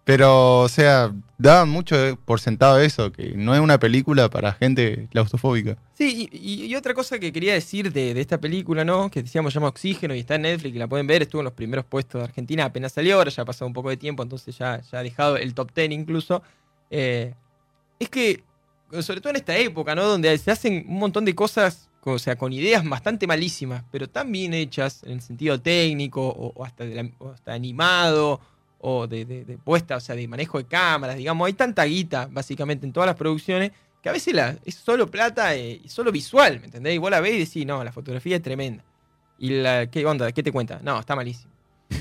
Pero, 0.05 0.61
o 0.61 0.69
sea, 0.69 1.13
daban 1.39 1.69
mucho 1.71 1.97
eh, 1.97 2.17
por 2.23 2.39
sentado 2.39 2.79
eso, 2.79 3.11
que 3.11 3.33
no 3.37 3.55
es 3.55 3.61
una 3.61 3.79
película 3.79 4.29
para 4.29 4.53
gente 4.53 5.09
claustrofóbica. 5.11 5.77
Sí, 5.95 6.29
y, 6.33 6.65
y- 6.67 6.75
otra 6.77 6.93
cosa 6.93 7.19
que 7.19 7.33
quería 7.33 7.55
decir 7.55 7.93
de, 7.93 8.13
de 8.15 8.21
esta 8.21 8.39
película, 8.39 8.85
¿no? 8.85 9.11
Que 9.11 9.23
decíamos, 9.23 9.55
llama 9.55 9.69
Oxígeno 9.69 10.15
y 10.15 10.21
está 10.21 10.35
en 10.35 10.43
Netflix, 10.43 10.75
y 10.77 10.79
la 10.79 10.87
pueden 10.89 11.07
ver, 11.07 11.23
estuvo 11.23 11.41
en 11.41 11.45
los 11.45 11.55
primeros 11.55 11.85
puestos 11.87 12.21
de 12.21 12.25
Argentina, 12.27 12.65
apenas 12.67 12.93
salió, 12.93 13.17
ahora 13.17 13.31
ya 13.31 13.43
ha 13.43 13.47
pasado 13.47 13.67
un 13.67 13.73
poco 13.73 13.89
de 13.91 13.97
tiempo, 13.97 14.23
entonces 14.23 14.57
ya, 14.59 14.81
ya 14.93 14.99
ha 14.99 15.03
dejado 15.03 15.37
el 15.37 15.55
top 15.55 15.71
10 15.75 15.91
incluso. 15.93 16.43
Eh, 16.91 17.33
es 17.99 18.09
que, 18.11 18.43
sobre 19.01 19.21
todo 19.21 19.31
en 19.31 19.37
esta 19.37 19.57
época, 19.57 19.95
¿no? 19.95 20.05
Donde 20.05 20.37
se 20.37 20.51
hacen 20.51 20.85
un 20.87 20.99
montón 20.99 21.25
de 21.25 21.35
cosas, 21.35 21.89
o 22.03 22.19
sea, 22.19 22.37
con 22.37 22.53
ideas 22.53 22.87
bastante 22.87 23.27
malísimas, 23.27 23.85
pero 23.91 24.09
tan 24.09 24.31
bien 24.31 24.53
hechas 24.53 25.03
en 25.05 25.13
el 25.13 25.21
sentido 25.23 25.59
técnico, 25.61 26.29
o, 26.29 26.53
o 26.55 26.65
hasta, 26.65 26.85
de 26.85 26.95
la- 26.95 27.11
o 27.19 27.31
hasta 27.31 27.55
animado, 27.55 28.41
o 28.87 29.07
de, 29.07 29.25
de- 29.25 29.45
de 29.47 29.57
puesta, 29.57 29.97
o 29.97 30.01
sea, 30.01 30.15
de 30.15 30.29
manejo 30.29 30.59
de 30.59 30.65
cámaras, 30.67 31.17
digamos, 31.17 31.47
hay 31.47 31.55
tanta 31.55 31.85
guita, 31.85 32.29
básicamente, 32.31 32.85
en 32.87 32.93
todas 32.93 33.07
las 33.07 33.17
producciones, 33.17 33.73
que 34.03 34.11
a 34.11 34.13
veces 34.13 34.35
la, 34.35 34.57
es 34.67 34.75
solo 34.75 35.11
plata 35.11 35.55
eh, 35.57 35.81
y 35.83 35.89
solo 35.89 36.13
visual, 36.13 36.61
¿me 36.61 36.67
entendés? 36.67 36.95
Y 36.95 36.99
vos 36.99 37.11
la 37.11 37.21
ves 37.21 37.35
y 37.35 37.39
decís, 37.39 37.65
no, 37.67 37.83
la 37.83 37.93
fotografía 37.93 38.37
es 38.37 38.43
tremenda. 38.43 38.85
¿Y 39.39 39.49
la, 39.63 39.87
qué 39.91 40.05
onda? 40.05 40.31
¿Qué 40.33 40.43
te 40.43 40.53
cuenta? 40.53 40.81
No, 40.83 41.01
está 41.01 41.17
malísimo. 41.17 41.51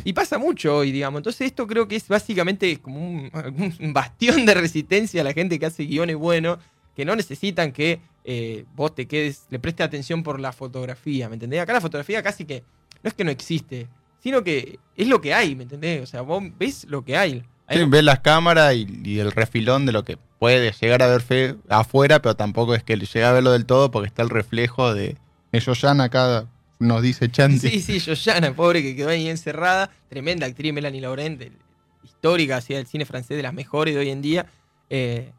Y 0.04 0.12
pasa 0.12 0.38
mucho 0.38 0.76
hoy, 0.78 0.92
digamos. 0.92 1.20
Entonces 1.20 1.48
esto 1.48 1.66
creo 1.68 1.88
que 1.88 1.96
es 1.96 2.08
básicamente 2.10 2.78
como 2.82 3.00
un, 3.00 3.32
un 3.80 3.94
bastión 3.94 4.46
de 4.46 4.54
resistencia 4.54 5.22
a 5.22 5.24
la 5.24 5.32
gente 5.34 5.58
que 5.60 5.66
hace 5.66 5.86
guiones 5.86 6.18
buenos, 6.18 6.58
que 6.96 7.06
no 7.06 7.16
necesitan 7.16 7.72
que 7.72 8.02
eh, 8.26 8.66
vos 8.76 8.94
te 8.94 9.08
quedes, 9.08 9.46
le 9.50 9.60
prestes 9.60 9.86
atención 9.86 10.24
por 10.24 10.40
la 10.42 10.52
fotografía, 10.52 11.30
¿me 11.30 11.36
entendés? 11.36 11.62
Acá 11.62 11.72
la 11.74 11.82
fotografía 11.82 12.22
casi 12.22 12.44
que 12.46 12.64
no 13.02 13.08
es 13.08 13.14
que 13.14 13.24
no 13.24 13.32
existe, 13.32 13.88
sino 14.24 14.44
que 14.44 14.80
es 14.96 15.08
lo 15.08 15.20
que 15.22 15.34
hay, 15.34 15.56
¿me 15.56 15.64
entendés? 15.64 16.02
O 16.02 16.06
sea, 16.08 16.22
vos 16.22 16.42
ves 16.58 16.86
lo 16.90 17.04
que 17.04 17.18
hay. 17.18 17.44
Hay- 17.68 17.78
Sí, 17.78 17.86
ves 17.86 18.04
las 18.04 18.22
cámaras 18.22 18.74
y, 18.74 18.88
y 19.04 19.20
el 19.20 19.32
refilón 19.32 19.86
de 19.86 19.92
lo 19.92 20.04
que 20.04 20.18
puede 20.40 20.72
llegar 20.72 21.02
a 21.04 21.08
ver 21.08 21.22
fe 21.22 21.56
afuera, 21.70 22.22
pero 22.22 22.36
tampoco 22.36 22.74
es 22.76 22.84
que 22.84 22.98
le 22.98 23.06
llegue 23.06 23.24
a 23.26 23.32
verlo 23.34 23.52
del 23.52 23.66
todo 23.66 23.92
porque 23.92 24.08
está 24.08 24.22
el 24.24 24.30
reflejo 24.30 24.94
de 24.94 25.18
ya 25.52 25.92
acá 26.04 26.48
nos 26.80 27.02
dice 27.02 27.30
Chanti. 27.30 27.70
Sí, 27.70 27.82
sí, 27.82 28.00
Yoyana, 28.00 28.54
pobre 28.56 28.82
que 28.82 28.96
quedó 28.96 29.10
ahí 29.10 29.28
encerrada. 29.30 29.90
Tremenda 30.10 30.48
actriz, 30.48 30.74
Melanie 30.74 31.00
Laurent, 31.02 31.42
histórica, 32.04 32.58
hacía 32.58 32.80
el 32.80 32.88
cine 32.88 33.06
francés 33.06 33.38
de 33.38 33.44
las 33.44 33.54
mejores 33.54 33.94
de 33.94 34.00
hoy 34.02 34.10
en 34.10 34.22
día. 34.22 34.48
Eh, 34.90 35.32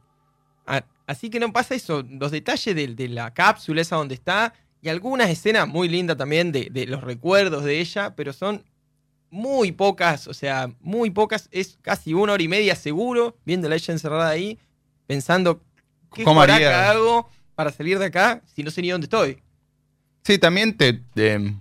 a- 0.67 0.85
así 1.07 1.31
que 1.31 1.41
no 1.41 1.53
pasa 1.53 1.75
eso. 1.75 2.03
Los 2.09 2.31
detalles 2.31 2.75
de, 2.75 2.87
de 2.89 3.09
la 3.09 3.35
cápsula, 3.35 3.81
esa 3.83 3.97
donde 3.97 4.15
está, 4.15 4.55
y 4.81 4.89
algunas 4.89 5.29
escenas 5.31 5.67
muy 5.69 5.89
lindas 5.89 6.17
también 6.17 6.53
de, 6.53 6.69
de 6.71 6.87
los 6.87 7.03
recuerdos 7.03 7.65
de 7.65 7.81
ella, 7.81 8.15
pero 8.17 8.33
son 8.33 8.63
muy 9.35 9.73
pocas, 9.73 10.29
o 10.29 10.33
sea, 10.35 10.71
muy 10.81 11.11
pocas. 11.11 11.49
Es 11.51 11.77
casi 11.83 12.15
una 12.15 12.35
hora 12.35 12.43
y 12.43 12.47
media 12.49 12.77
seguro, 12.77 13.37
viéndola 13.45 13.75
ella 13.75 13.93
encerrada 13.93 14.29
ahí, 14.29 14.59
pensando 15.09 15.61
qué 16.15 16.23
¿Cómo 16.23 16.41
haría? 16.41 16.89
hago 16.91 17.29
para 17.57 17.73
salir 17.73 17.99
de 17.99 18.07
acá 18.07 18.43
si 18.55 18.63
no 18.63 18.71
sé 18.71 18.81
ni 18.81 18.91
dónde 18.91 19.07
estoy. 19.07 19.39
Sí, 20.23 20.39
también 20.39 20.77
te, 20.77 21.01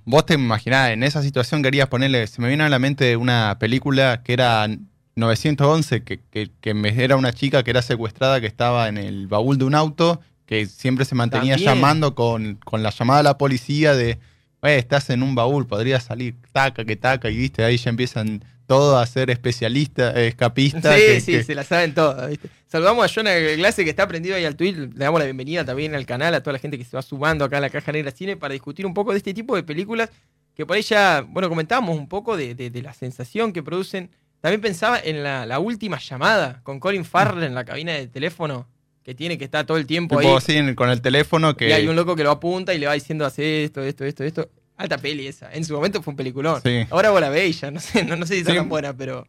vos 0.05 0.25
te 0.25 0.35
imaginás, 0.35 0.91
en 0.91 1.01
esa 1.03 1.21
situación 1.23 1.63
querías 1.63 1.87
ponerle, 1.89 2.27
se 2.27 2.41
me 2.41 2.47
vino 2.47 2.63
a 2.63 2.69
la 2.69 2.77
mente 2.79 3.17
una 3.17 3.57
película 3.59 4.21
que 4.23 4.33
era 4.33 4.67
911, 5.15 6.03
que, 6.03 6.19
que- 6.31 6.51
que 6.61 6.73
me- 6.73 7.03
era 7.03 7.15
una 7.15 7.33
chica 7.33 7.63
que 7.63 7.71
era 7.71 7.81
secuestrada, 7.81 8.39
que 8.39 8.47
estaba 8.47 8.87
en 8.87 8.97
el 8.97 9.27
baúl 9.27 9.57
de 9.57 9.65
un 9.65 9.75
auto, 9.75 10.21
que 10.45 10.65
siempre 10.67 11.05
se 11.05 11.15
mantenía 11.15 11.55
También. 11.55 11.75
llamando 11.75 12.15
con, 12.15 12.55
con 12.63 12.83
la 12.83 12.91
llamada 12.91 13.19
a 13.21 13.23
la 13.23 13.37
policía 13.37 13.95
de, 13.95 14.19
"Eh, 14.63 14.77
estás 14.77 15.09
en 15.09 15.21
un 15.23 15.35
baúl, 15.35 15.67
podrías 15.67 16.03
salir, 16.03 16.35
taca, 16.51 16.85
que 16.85 16.95
taca, 16.95 17.29
y 17.29 17.37
viste, 17.37 17.63
ahí 17.63 17.77
ya 17.77 17.89
empiezan 17.89 18.43
todos 18.65 19.01
a 19.01 19.05
ser 19.05 19.29
especialistas, 19.29 20.15
eh, 20.15 20.27
escapistas. 20.27 20.95
Sí, 20.95 21.01
que- 21.05 21.21
sí, 21.21 21.31
que- 21.33 21.43
se 21.43 21.53
la 21.55 21.63
saben 21.63 21.93
todas, 21.93 22.29
¿viste? 22.29 22.49
Saludamos 22.67 23.05
a 23.05 23.13
Jonah 23.13 23.35
Glasse 23.35 23.83
que 23.83 23.89
está 23.89 24.07
prendido 24.07 24.35
ahí 24.35 24.45
al 24.45 24.55
tweet. 24.55 24.71
Le 24.73 24.87
damos 24.87 25.19
la 25.19 25.25
bienvenida 25.25 25.63
también 25.65 25.93
al 25.93 26.05
canal, 26.05 26.33
a 26.33 26.41
toda 26.41 26.53
la 26.53 26.59
gente 26.59 26.77
que 26.77 26.85
se 26.85 26.95
va 26.95 27.01
sumando 27.03 27.45
acá 27.45 27.57
a 27.57 27.61
la 27.61 27.69
Caja 27.69 27.91
Negra 27.91 28.11
Cine 28.11 28.35
para 28.37 28.53
discutir 28.53 28.85
un 28.85 28.93
poco 28.93 29.11
de 29.11 29.17
este 29.17 29.33
tipo 29.33 29.55
de 29.55 29.63
películas 29.63 30.09
que 30.55 30.65
por 30.65 30.75
ahí 30.77 30.81
ya, 30.81 31.25
bueno, 31.27 31.49
comentábamos 31.49 31.97
un 31.97 32.07
poco 32.07 32.35
de, 32.37 32.55
de- 32.55 32.69
de 32.69 32.81
la 32.81 32.93
sensación 32.93 33.53
que 33.53 33.61
producen. 33.63 34.09
También 34.41 34.61
pensaba 34.61 34.99
en 34.99 35.23
la, 35.23 35.45
la 35.45 35.59
última 35.59 35.99
llamada 35.99 36.61
con 36.63 36.79
Colin 36.79 37.05
Farrell 37.05 37.43
en 37.43 37.53
la 37.55 37.63
cabina 37.65 37.93
de 37.93 38.07
teléfono 38.07 38.67
que 39.03 39.13
tiene 39.13 39.37
que 39.37 39.43
estar 39.45 39.65
todo 39.65 39.77
el 39.77 39.85
tiempo 39.85 40.17
tipo 40.17 40.29
ahí. 40.31 40.37
así, 40.37 40.53
en- 40.57 40.75
con 40.75 40.89
el 40.89 41.01
teléfono 41.01 41.55
que... 41.57 41.69
Y 41.69 41.71
hay 41.73 41.87
un 41.87 41.95
loco 41.95 42.15
que 42.15 42.23
lo 42.23 42.31
apunta 42.31 42.73
y 42.73 42.77
le 42.79 42.87
va 42.87 42.93
diciendo 42.93 43.25
hace 43.25 43.63
esto, 43.65 43.81
esto, 43.83 44.05
esto, 44.05 44.23
esto. 44.23 44.49
Alta 44.77 44.97
peli 44.97 45.27
esa. 45.27 45.51
En 45.53 45.63
su 45.65 45.73
momento 45.73 46.01
fue 46.01 46.11
un 46.11 46.17
peliculón. 46.17 46.61
Sí. 46.63 46.85
Ahora 46.89 47.09
vos 47.11 47.21
la 47.21 47.29
veis 47.29 47.61
ya, 47.61 47.69
no 47.69 47.79
sé, 47.79 48.03
no, 48.05 48.15
no 48.15 48.25
sé 48.25 48.35
si 48.35 48.39
está 48.39 48.51
Sí. 48.51 48.57
tan 48.57 48.69
buena, 48.69 48.93
pero 48.93 49.27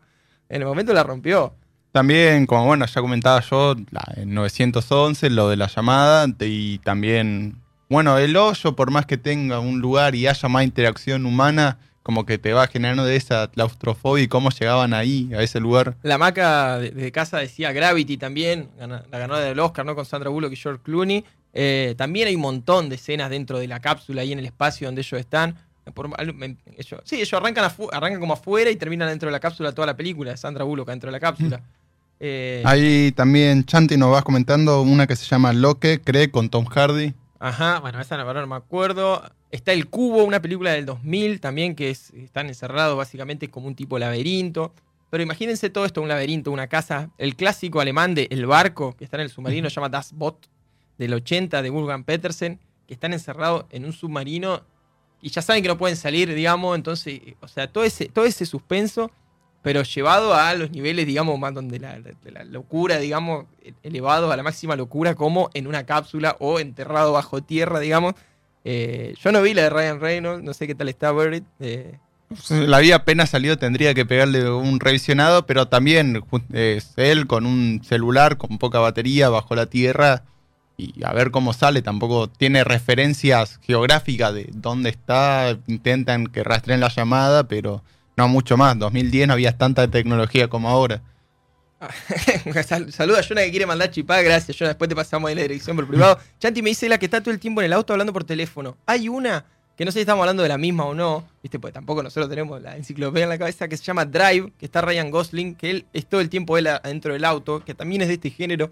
en 0.49 0.63
el 0.63 0.67
momento 0.69 0.93
la 0.95 1.03
rompió. 1.03 1.55
También, 1.93 2.47
como 2.47 2.65
bueno, 2.67 2.87
ya 2.87 3.01
comentaba 3.01 3.41
yo, 3.41 3.77
la, 3.91 4.03
en 4.17 4.33
911, 4.35 5.31
lo 5.31 5.49
de 5.49 5.57
la 5.57 5.69
llamada, 5.69 6.27
y 6.41 6.79
también, 6.79 7.57
bueno, 7.89 8.19
el 8.19 8.37
hoyo, 8.37 8.75
por 8.75 8.91
más 8.91 9.07
que 9.07 9.17
tenga 9.17 9.61
un 9.61 9.81
lugar 9.81 10.15
y 10.17 10.27
haya 10.27 10.49
más 10.49 10.65
interacción 10.65 11.25
humana, 11.27 11.79
como 12.05 12.25
que 12.27 12.39
te 12.39 12.53
va 12.53 12.67
generando 12.69 13.05
de 13.05 13.17
esa 13.17 13.51
claustrofobia 13.51 14.23
y 14.23 14.29
cómo 14.29 14.51
llegaban 14.51 14.95
ahí, 14.95 15.31
a 15.37 15.43
ese 15.43 15.59
lugar. 15.59 15.97
La 16.03 16.19
maca 16.19 16.79
de, 16.79 16.91
de 16.93 17.11
casa 17.11 17.39
decía 17.39 17.73
Gravity 17.73 18.17
también, 18.19 18.69
la 18.79 19.03
ganadora 19.19 19.41
del 19.41 19.59
Oscar, 19.59 19.85
¿no? 19.85 19.97
Con 19.97 20.05
Sandra 20.05 20.31
Bullock 20.31 20.53
y 20.53 20.57
George 20.57 20.81
Clooney. 20.85 21.25
Eh, 21.55 21.95
también 21.97 22.29
hay 22.29 22.35
un 22.37 22.43
montón 22.43 22.89
de 22.89 22.97
escenas 22.97 23.31
dentro 23.31 23.59
de 23.59 23.67
la 23.69 23.81
cápsula, 23.81 24.23
ahí 24.23 24.33
en 24.33 24.39
el 24.39 24.45
espacio 24.45 24.87
donde 24.87 25.01
ellos 25.01 25.19
están. 25.19 25.57
Por- 25.95 26.11
ellos- 26.77 27.01
sí, 27.05 27.17
ellos 27.17 27.33
arrancan, 27.35 27.65
afu- 27.71 27.89
arrancan 27.93 28.21
como 28.21 28.35
afuera 28.35 28.71
y 28.71 28.77
terminan 28.77 29.09
dentro 29.09 29.29
de 29.29 29.33
la 29.33 29.41
cápsula 29.41 29.73
toda 29.73 29.87
la 29.87 29.97
película. 29.97 30.37
Sandra 30.37 30.65
Bullock 30.65 30.89
dentro 30.89 31.09
de 31.09 31.13
la 31.13 31.21
cápsula. 31.21 31.61
Eh, 32.21 32.63
Ahí 32.65 33.13
también, 33.13 33.65
Chanti, 33.65 33.97
nos 33.97 34.11
vas 34.11 34.23
comentando 34.25 34.83
una 34.83 35.07
que 35.07 35.17
se 35.17 35.27
llama 35.27 35.53
Loque, 35.53 36.01
cree, 36.03 36.31
con 36.31 36.49
Tom 36.49 36.65
Hardy. 36.67 37.13
Ajá, 37.41 37.81
bueno, 37.81 38.01
esa 38.01 38.17
verdad 38.23 38.43
no 38.43 38.47
me 38.47 38.57
acuerdo. 38.57 39.23
Está 39.55 39.73
El 39.73 39.89
Cubo, 39.89 40.25
una 40.25 40.43
película 40.43 40.73
del 40.73 40.85
2000 40.85 41.41
también, 41.41 41.77
que 41.77 41.91
es, 41.91 42.11
están 42.11 42.49
encerrados 42.49 42.97
básicamente 42.97 43.51
como 43.51 43.69
un 43.69 43.77
tipo 43.77 44.01
laberinto. 44.01 44.75
Pero 45.11 45.23
imagínense 45.23 45.71
todo 45.71 45.85
esto, 45.85 46.03
un 46.03 46.09
laberinto, 46.09 46.51
una 46.51 46.67
casa. 46.67 47.11
El 47.19 47.37
clásico 47.37 47.81
alemán 47.81 48.17
de 48.17 48.27
El 48.33 48.47
Barco, 48.47 48.97
que 48.97 49.05
está 49.05 49.17
en 49.17 49.21
el 49.21 49.31
submarino, 49.31 49.71
se 49.71 49.77
llama 49.77 49.91
Das 49.91 50.13
Boot, 50.13 50.49
del 50.99 51.15
80, 51.15 51.63
de 51.63 51.71
Wolfgang 51.71 52.03
Petersen, 52.03 52.59
que 52.89 52.95
están 52.95 53.13
encerrados 53.13 53.67
en 53.71 53.85
un 53.85 53.93
submarino 53.93 54.65
y 55.23 55.29
ya 55.31 55.41
saben 55.41 55.63
que 55.63 55.69
no 55.69 55.79
pueden 55.79 55.97
salir, 55.97 56.35
digamos. 56.35 56.75
Entonces, 56.75 57.21
o 57.41 57.47
sea, 57.47 57.69
todo 57.69 57.85
ese, 57.85 58.07
todo 58.07 58.25
ese 58.25 58.47
suspenso, 58.47 59.13
pero 59.63 59.85
llevado 59.85 60.35
a 60.35 60.53
los 60.55 60.73
niveles, 60.73 61.07
digamos, 61.07 61.39
más 61.39 61.55
donde 61.55 61.79
la, 61.79 62.01
de 62.01 62.33
la 62.33 62.43
locura, 62.43 62.99
digamos, 62.99 63.47
elevado 63.85 64.33
a 64.33 64.37
la 64.37 64.43
máxima 64.43 64.75
locura, 64.75 65.15
como 65.15 65.49
en 65.55 65.69
una 65.69 65.87
cápsula 65.87 66.37
o 66.41 66.59
enterrado 66.59 67.13
bajo 67.13 67.41
tierra, 67.41 67.79
digamos. 67.79 68.15
Eh, 68.65 69.15
yo 69.23 69.33
no 69.33 69.43
vi 69.43 69.55
la 69.55 69.63
de 69.63 69.71
Ryan 69.71 70.01
Reynolds, 70.01 70.43
no 70.45 70.55
sé 70.55 70.67
qué 70.67 70.75
tal 70.75 70.89
está 70.89 71.11
Buried. 71.11 71.43
eh, 71.61 71.99
La 72.51 72.79
vida 72.79 72.97
apenas 72.97 73.31
salió, 73.31 73.59
tendría 73.59 73.95
que 73.95 74.07
pegarle 74.07 74.51
un 74.51 74.81
revisionado, 74.81 75.47
pero 75.47 75.69
también 75.69 76.23
es 76.53 76.95
él 76.97 77.27
con 77.27 77.47
un 77.47 77.83
celular 77.85 78.39
con 78.39 78.59
poca 78.59 78.79
batería 78.79 79.29
bajo 79.29 79.55
la 79.55 79.67
tierra 79.67 80.25
y 80.77 81.05
a 81.05 81.13
ver 81.13 81.31
cómo 81.31 81.53
sale. 81.53 81.83
Tampoco 81.83 82.29
tiene 82.29 82.65
referencias 82.65 83.61
geográficas 83.63 84.35
de 84.35 84.49
dónde 84.53 84.91
está. 84.91 85.57
Intentan 85.67 86.27
que 86.27 86.43
rastreen 86.43 86.81
la 86.81 86.89
llamada, 86.89 87.47
pero 87.47 87.85
no 88.17 88.27
mucho 88.29 88.57
más. 88.57 88.79
2010 88.79 89.29
no 89.29 89.35
había 89.35 89.57
tanta 89.57 89.87
tecnología 89.89 90.49
como 90.49 90.69
ahora. 90.71 91.03
Sal- 92.67 92.93
Saluda 92.93 93.21
a 93.21 93.23
Jonah 93.23 93.43
que 93.43 93.51
quiere 93.51 93.67
mandar 93.67 93.91
chipá, 93.91 94.21
gracias. 94.23 94.57
Jonah, 94.57 94.71
después 94.71 94.89
te 94.89 94.95
pasamos 94.97 95.29
ahí 95.29 95.35
la 95.35 95.43
dirección 95.43 95.77
por 95.77 95.87
privado. 95.87 96.19
Chanti 96.39 96.63
me 96.63 96.71
dice 96.71 96.89
la 96.89 96.99
que 96.99 97.07
está 97.07 97.21
todo 97.23 97.33
el 97.33 97.41
tiempo 97.41 97.61
en 97.61 97.67
el 97.67 97.73
auto 97.73 97.93
hablando 97.93 98.13
por 98.13 98.25
teléfono. 98.25 98.77
Hay 98.87 99.09
una 99.09 99.45
que 99.77 99.85
no 99.85 99.91
sé 99.91 99.97
si 99.99 100.01
estamos 100.03 100.23
hablando 100.23 100.43
de 100.45 100.49
la 100.49 100.57
misma 100.59 100.85
o 100.85 100.95
no, 100.95 101.27
¿viste? 101.43 101.59
Pues 101.59 101.73
tampoco 101.75 102.01
nosotros 102.03 102.29
tenemos 102.31 102.63
la 102.63 102.77
enciclopedia 102.77 103.25
en 103.25 103.29
la 103.31 103.39
cabeza, 103.39 103.67
que 103.67 103.77
se 103.77 103.83
llama 103.83 104.05
Drive, 104.05 104.53
que 104.57 104.67
está 104.67 104.81
Ryan 104.81 105.11
Gosling, 105.11 105.57
que 105.57 105.71
él 105.71 105.87
es 105.93 106.07
todo 106.07 106.21
el 106.21 106.29
tiempo 106.29 106.57
él 106.57 106.69
adentro 106.69 107.13
del 107.13 107.25
auto, 107.25 107.65
que 107.65 107.75
también 107.75 108.01
es 108.03 108.09
de 108.09 108.15
este 108.15 108.31
género. 108.31 108.71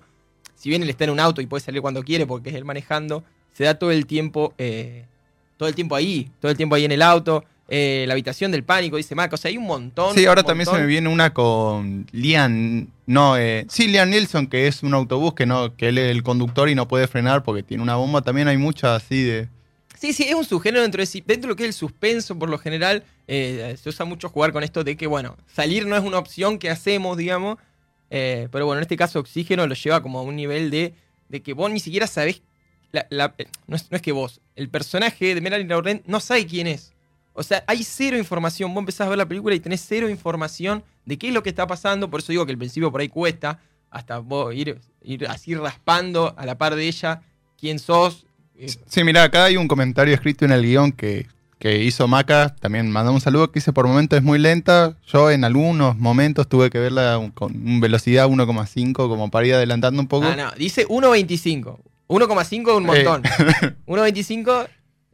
Si 0.54 0.68
bien 0.68 0.80
él 0.82 0.90
está 0.90 1.02
en 1.04 1.10
un 1.10 1.18
auto 1.18 1.40
y 1.40 1.46
puede 1.46 1.60
salir 1.64 1.82
cuando 1.82 2.04
quiere 2.04 2.24
porque 2.24 2.50
es 2.50 2.54
él 2.54 2.64
manejando, 2.64 3.24
se 3.52 3.64
da 3.64 3.74
todo 3.74 3.90
el 3.90 4.06
tiempo, 4.06 4.54
eh, 4.58 5.06
todo 5.56 5.68
el 5.68 5.74
tiempo 5.74 5.96
ahí, 5.96 6.30
todo 6.40 6.52
el 6.52 6.56
tiempo 6.56 6.76
ahí 6.76 6.84
en 6.84 6.92
el 6.92 7.02
auto. 7.02 7.44
Eh, 7.74 8.04
la 8.06 8.12
habitación 8.12 8.52
del 8.52 8.64
pánico, 8.64 8.98
dice 8.98 9.14
Mac, 9.14 9.32
o 9.32 9.36
sea, 9.38 9.48
hay 9.48 9.56
un 9.56 9.64
montón. 9.64 10.14
Sí, 10.14 10.26
ahora 10.26 10.42
también 10.42 10.66
se 10.66 10.72
me 10.78 10.86
viene 10.86 11.08
una 11.08 11.32
con 11.32 12.06
Liam, 12.12 12.88
no, 13.06 13.38
eh, 13.38 13.64
sí, 13.70 13.88
Liam 13.88 14.10
Nilsson, 14.10 14.46
que 14.46 14.66
es 14.66 14.82
un 14.82 14.92
autobús 14.92 15.32
que 15.32 15.46
no, 15.46 15.74
que 15.74 15.88
él 15.88 15.96
es 15.96 16.10
el 16.10 16.22
conductor 16.22 16.68
y 16.68 16.74
no 16.74 16.86
puede 16.86 17.06
frenar 17.08 17.42
porque 17.42 17.62
tiene 17.62 17.82
una 17.82 17.96
bomba. 17.96 18.20
También 18.20 18.46
hay 18.48 18.58
muchas 18.58 19.02
así 19.02 19.22
de. 19.22 19.48
Sí, 19.98 20.12
sí, 20.12 20.24
es 20.24 20.34
un 20.34 20.44
subgénero 20.44 20.82
dentro 20.82 21.00
de, 21.00 21.06
sí- 21.06 21.22
dentro 21.26 21.48
de 21.48 21.52
lo 21.52 21.56
que 21.56 21.62
es 21.62 21.68
el 21.68 21.72
suspenso, 21.72 22.38
por 22.38 22.50
lo 22.50 22.58
general, 22.58 23.04
eh, 23.26 23.74
se 23.80 23.88
usa 23.88 24.04
mucho 24.04 24.28
jugar 24.28 24.52
con 24.52 24.62
esto 24.64 24.84
de 24.84 24.96
que, 24.98 25.06
bueno, 25.06 25.38
salir 25.54 25.86
no 25.86 25.96
es 25.96 26.02
una 26.02 26.18
opción 26.18 26.58
que 26.58 26.68
hacemos, 26.68 27.16
digamos, 27.16 27.56
eh, 28.10 28.48
pero 28.52 28.66
bueno, 28.66 28.80
en 28.80 28.82
este 28.82 28.96
caso 28.98 29.18
Oxígeno 29.20 29.66
lo 29.66 29.74
lleva 29.74 30.02
como 30.02 30.18
a 30.18 30.22
un 30.22 30.36
nivel 30.36 30.70
de, 30.70 30.92
de 31.30 31.40
que 31.40 31.54
vos 31.54 31.70
ni 31.70 31.80
siquiera 31.80 32.06
sabés, 32.06 32.42
la- 32.90 33.06
la- 33.08 33.34
no, 33.66 33.76
es, 33.76 33.90
no 33.90 33.96
es 33.96 34.02
que 34.02 34.12
vos, 34.12 34.42
el 34.56 34.68
personaje 34.68 35.34
de 35.34 35.40
Melanie 35.40 35.66
Laurent 35.68 36.04
no 36.06 36.20
sabe 36.20 36.46
quién 36.46 36.66
es. 36.66 36.91
O 37.34 37.42
sea, 37.42 37.64
hay 37.66 37.82
cero 37.84 38.16
información, 38.18 38.72
vos 38.74 38.80
empezás 38.82 39.06
a 39.06 39.10
ver 39.10 39.18
la 39.18 39.26
película 39.26 39.54
y 39.54 39.60
tenés 39.60 39.84
cero 39.86 40.08
información 40.08 40.82
de 41.06 41.16
qué 41.18 41.28
es 41.28 41.34
lo 41.34 41.42
que 41.42 41.48
está 41.48 41.66
pasando, 41.66 42.10
por 42.10 42.20
eso 42.20 42.32
digo 42.32 42.44
que 42.46 42.52
al 42.52 42.58
principio 42.58 42.90
por 42.92 43.00
ahí 43.00 43.08
cuesta, 43.08 43.58
hasta 43.90 44.18
vos 44.18 44.54
ir, 44.54 44.78
ir 45.02 45.26
así 45.26 45.54
raspando 45.54 46.34
a 46.36 46.46
la 46.46 46.56
par 46.58 46.74
de 46.76 46.86
ella, 46.86 47.22
quién 47.58 47.78
sos. 47.78 48.26
eh, 48.56 48.66
Sí, 48.86 49.02
mira, 49.04 49.22
acá 49.24 49.44
hay 49.44 49.56
un 49.56 49.68
comentario 49.68 50.14
escrito 50.14 50.44
en 50.44 50.52
el 50.52 50.62
guion 50.62 50.92
que, 50.92 51.26
que 51.58 51.82
hizo 51.82 52.06
Maca. 52.08 52.54
También 52.60 52.90
mandó 52.90 53.12
un 53.12 53.20
saludo 53.20 53.50
que 53.50 53.60
dice: 53.60 53.72
por 53.72 53.86
momentos 53.86 54.18
es 54.18 54.22
muy 54.22 54.38
lenta. 54.38 54.96
Yo 55.06 55.30
en 55.30 55.44
algunos 55.44 55.96
momentos 55.98 56.48
tuve 56.48 56.70
que 56.70 56.78
verla 56.78 57.20
con 57.34 57.80
velocidad 57.80 58.28
1,5 58.28 58.92
como 58.94 59.30
para 59.30 59.46
ir 59.46 59.54
adelantando 59.54 60.00
un 60.00 60.08
poco. 60.08 60.26
Ah, 60.26 60.36
no, 60.36 60.50
dice 60.52 60.86
1.25. 60.88 61.78
1,5 62.08 62.70
es 62.70 62.76
un 62.76 62.84
montón. 62.84 63.22
1.25 63.86 64.68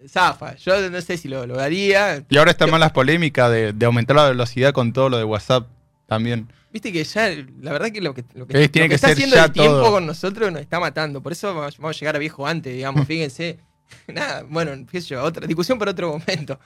zafa. 0.07 0.57
Yo 0.57 0.91
no 0.91 1.01
sé 1.01 1.17
si 1.17 1.29
lo, 1.29 1.47
lo 1.47 1.59
haría. 1.61 2.25
Y 2.29 2.37
ahora 2.39 2.51
están 2.51 2.71
más 2.71 2.81
las 2.81 2.93
polémicas 2.93 3.51
de, 3.51 3.73
de 3.73 3.87
aumentar 3.87 4.17
la 4.17 4.29
velocidad 4.29 4.73
con 4.73 4.93
todo 4.93 5.09
lo 5.09 5.19
de 5.19 5.25
WhatsApp 5.25 5.67
también. 6.07 6.49
Viste 6.73 6.93
que 6.93 7.03
ya, 7.03 7.31
la 7.63 7.73
verdad 7.73 7.91
que 7.91 8.01
lo 8.01 8.13
que, 8.15 8.25
lo 8.35 8.47
que, 8.47 8.63
Eh, 8.65 8.69
tiene 8.69 8.87
lo 8.87 8.91
que 8.91 8.95
está 8.97 9.09
ser 9.09 9.17
haciendo 9.17 9.37
el 9.43 9.53
tiempo 9.53 9.73
todo. 9.81 9.93
con 9.93 10.07
nosotros 10.07 10.53
nos 10.53 10.61
está 10.61 10.79
matando. 10.79 11.23
Por 11.23 11.33
eso 11.33 11.55
vamos 11.55 11.79
vamos 11.79 11.97
a 11.97 11.99
llegar 12.01 12.17
a 12.17 12.19
viejo 12.19 12.47
antes, 12.47 12.75
digamos, 12.75 13.07
fíjense. 13.09 13.59
Nada, 14.07 14.45
bueno, 14.49 14.73
qué 14.91 15.01
sé 15.01 15.09
yo, 15.09 15.23
otra 15.25 15.47
discusión 15.47 15.79
para 15.79 15.93
otro 15.93 16.19
momento. 16.19 16.61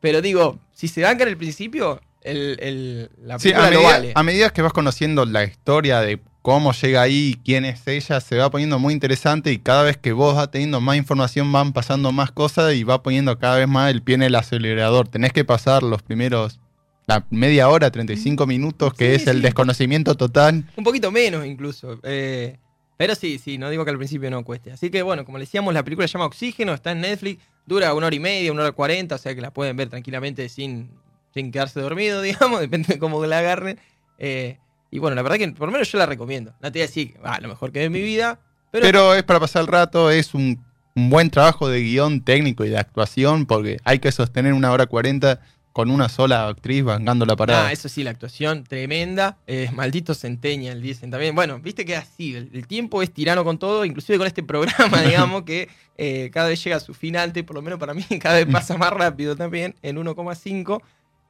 Pero 0.00 0.20
digo, 0.20 0.58
si 0.72 0.88
se 0.88 1.02
banca 1.02 1.22
en 1.22 1.28
el 1.30 1.36
principio, 1.36 2.00
el, 2.20 2.58
el- 2.60 3.10
la 3.22 3.38
Sí, 3.38 3.52
a 3.52 3.56
película 3.58 3.70
lo 3.70 3.76
medida, 3.78 3.90
vale. 3.92 4.12
a 4.14 4.22
medida 4.24 4.50
que 4.50 4.60
vas 4.62 4.72
conociendo 4.72 5.24
la 5.24 5.44
historia 5.44 6.00
de 6.00 6.20
cómo 6.44 6.72
llega 6.72 7.00
ahí, 7.00 7.40
quién 7.42 7.64
es 7.64 7.88
ella, 7.88 8.20
se 8.20 8.36
va 8.36 8.50
poniendo 8.50 8.78
muy 8.78 8.92
interesante 8.92 9.50
y 9.50 9.56
cada 9.56 9.82
vez 9.82 9.96
que 9.96 10.12
vos 10.12 10.36
vas 10.36 10.50
teniendo 10.50 10.78
más 10.78 10.98
información 10.98 11.50
van 11.50 11.72
pasando 11.72 12.12
más 12.12 12.32
cosas 12.32 12.74
y 12.74 12.84
va 12.84 13.02
poniendo 13.02 13.38
cada 13.38 13.56
vez 13.56 13.66
más 13.66 13.90
el 13.90 14.02
pie 14.02 14.16
en 14.16 14.24
el 14.24 14.34
acelerador. 14.34 15.08
Tenés 15.08 15.32
que 15.32 15.46
pasar 15.46 15.82
los 15.82 16.02
primeros, 16.02 16.60
la 17.06 17.24
media 17.30 17.70
hora, 17.70 17.90
35 17.90 18.46
minutos, 18.46 18.92
que 18.92 19.16
Sí, 19.16 19.22
es 19.22 19.26
el 19.26 19.40
desconocimiento 19.40 20.16
total. 20.16 20.66
Un 20.76 20.84
poquito 20.84 21.10
menos 21.10 21.46
incluso. 21.46 21.98
eh, 22.02 22.58
pero 22.98 23.14
sí, 23.14 23.38
sí, 23.38 23.56
no 23.56 23.70
digo 23.70 23.86
que 23.86 23.92
al 23.92 23.96
principio 23.96 24.30
no 24.30 24.44
cueste. 24.44 24.70
Así 24.70 24.90
que 24.90 25.00
bueno, 25.00 25.24
como 25.24 25.38
le 25.38 25.44
decíamos, 25.44 25.72
la 25.72 25.82
película 25.82 26.06
se 26.06 26.12
llama 26.12 26.26
Oxígeno, 26.26 26.74
está 26.74 26.92
en 26.92 27.00
Netflix. 27.00 27.42
Dura 27.64 27.94
una 27.94 28.08
hora 28.08 28.16
y 28.16 28.20
media, 28.20 28.52
una 28.52 28.64
hora 28.64 28.72
cuarenta, 28.72 29.14
o 29.14 29.18
sea 29.18 29.34
que 29.34 29.40
la 29.40 29.50
pueden 29.50 29.78
ver 29.78 29.88
tranquilamente 29.88 30.46
sin, 30.50 30.90
sin 31.32 31.50
quedarse 31.50 31.80
dormido, 31.80 32.20
digamos, 32.22 32.60
depende 32.60 32.88
de 32.92 32.98
cómo 32.98 33.24
la 33.24 33.38
agarren. 33.38 33.80
Eh, 34.18 34.58
y 34.94 35.00
bueno, 35.00 35.16
la 35.16 35.22
verdad 35.22 35.38
que 35.38 35.48
por 35.48 35.66
lo 35.66 35.72
menos 35.72 35.90
yo 35.90 35.98
la 35.98 36.06
recomiendo. 36.06 36.52
No 36.60 36.70
te 36.70 36.78
voy 36.78 36.84
a 36.84 36.86
decir, 36.86 37.16
ah, 37.24 37.40
lo 37.40 37.48
mejor 37.48 37.72
que 37.72 37.82
en 37.82 37.90
mi 37.90 38.00
vida, 38.00 38.38
pero, 38.70 38.84
Pero 38.84 39.14
es 39.14 39.24
para 39.24 39.40
pasar 39.40 39.62
el 39.62 39.66
rato, 39.66 40.08
es 40.08 40.34
un, 40.34 40.64
un 40.94 41.10
buen 41.10 41.30
trabajo 41.30 41.68
de 41.68 41.80
guion 41.80 42.20
técnico 42.20 42.64
y 42.64 42.68
de 42.68 42.78
actuación, 42.78 43.44
porque 43.44 43.78
hay 43.82 43.98
que 43.98 44.12
sostener 44.12 44.52
una 44.52 44.70
hora 44.70 44.86
cuarenta 44.86 45.40
con 45.72 45.90
una 45.90 46.08
sola 46.08 46.46
actriz 46.46 46.84
vangando 46.84 47.26
la 47.26 47.34
parada. 47.34 47.66
Ah, 47.66 47.72
eso 47.72 47.88
sí, 47.88 48.04
la 48.04 48.10
actuación 48.10 48.62
tremenda. 48.62 49.38
Eh, 49.48 49.68
maldito 49.72 50.14
Centennial, 50.14 50.80
dicen 50.80 51.10
también. 51.10 51.34
Bueno, 51.34 51.58
viste 51.58 51.84
que 51.84 51.94
es 51.94 51.98
así, 51.98 52.36
el, 52.36 52.50
el 52.54 52.68
tiempo 52.68 53.02
es 53.02 53.12
tirano 53.12 53.42
con 53.42 53.58
todo, 53.58 53.84
inclusive 53.84 54.18
con 54.18 54.28
este 54.28 54.44
programa, 54.44 55.02
digamos, 55.06 55.42
que 55.42 55.68
eh, 55.98 56.30
cada 56.32 56.50
vez 56.50 56.62
llega 56.62 56.76
a 56.76 56.80
su 56.80 56.94
final, 56.94 57.32
por 57.32 57.56
lo 57.56 57.62
menos 57.62 57.80
para 57.80 57.94
mí, 57.94 58.04
cada 58.20 58.36
vez 58.36 58.46
pasa 58.46 58.78
más 58.78 58.92
rápido 58.92 59.34
también, 59.34 59.74
en 59.82 59.96
1,5. 59.96 60.80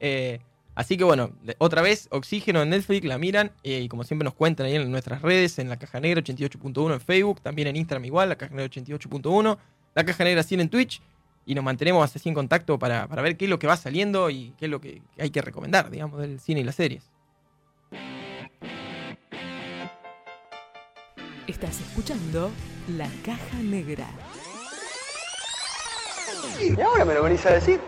Eh, 0.01 0.41
así 0.75 0.97
que 0.97 1.05
bueno, 1.05 1.31
otra 1.59 1.83
vez, 1.83 2.09
Oxígeno 2.11 2.63
en 2.63 2.71
Netflix, 2.71 3.05
la 3.07 3.19
miran, 3.19 3.53
eh, 3.63 3.81
y 3.81 3.89
como 3.89 4.05
siempre 4.05 4.25
nos 4.25 4.35
cuentan 4.35 4.67
ahí 4.67 4.77
en 4.77 4.91
nuestras 4.91 5.23
redes, 5.23 5.59
en 5.59 5.69
la 5.69 5.79
Caja 5.79 6.01
Negra 6.01 6.23
88.1 6.23 6.95
en 6.95 7.01
Facebook, 7.01 7.41
también 7.41 7.69
en 7.69 7.77
Instagram 7.77 8.05
igual, 8.05 8.29
la 8.29 8.37
Caja 8.37 8.55
Negra 8.55 8.71
88.1, 8.71 9.59
la 9.95 10.05
Caja 10.05 10.25
Negra 10.25 10.43
100 10.43 10.61
en 10.61 10.69
Twitch, 10.69 11.01
y 11.47 11.55
nos 11.55 11.65
mantenemos 11.65 12.15
así 12.15 12.29
en 12.29 12.35
contacto 12.35 12.79
para, 12.79 13.07
para 13.07 13.23
ver 13.23 13.37
qué 13.37 13.45
es 13.45 13.51
lo 13.51 13.59
que 13.59 13.67
va 13.67 13.77
saliendo 13.77 14.31
y 14.31 14.55
qué 14.59 14.67
es 14.67 14.71
lo 14.71 14.81
que 14.81 15.03
hay 15.19 15.31
que 15.31 15.43
recomendar, 15.43 15.91
digamos, 15.91 16.21
del 16.21 16.41
cine 16.41 16.61
y 16.61 16.65
las 16.65 16.75
series. 16.75 17.11
Estás 21.47 21.79
escuchando 21.79 22.51
La 22.97 23.09
Caja 23.23 23.59
Negra. 23.63 24.09
Y 26.61 26.81
ahora 26.81 27.05
me 27.05 27.15
lo 27.15 27.23
venís 27.23 27.45
a 27.45 27.53
decir. 27.53 27.81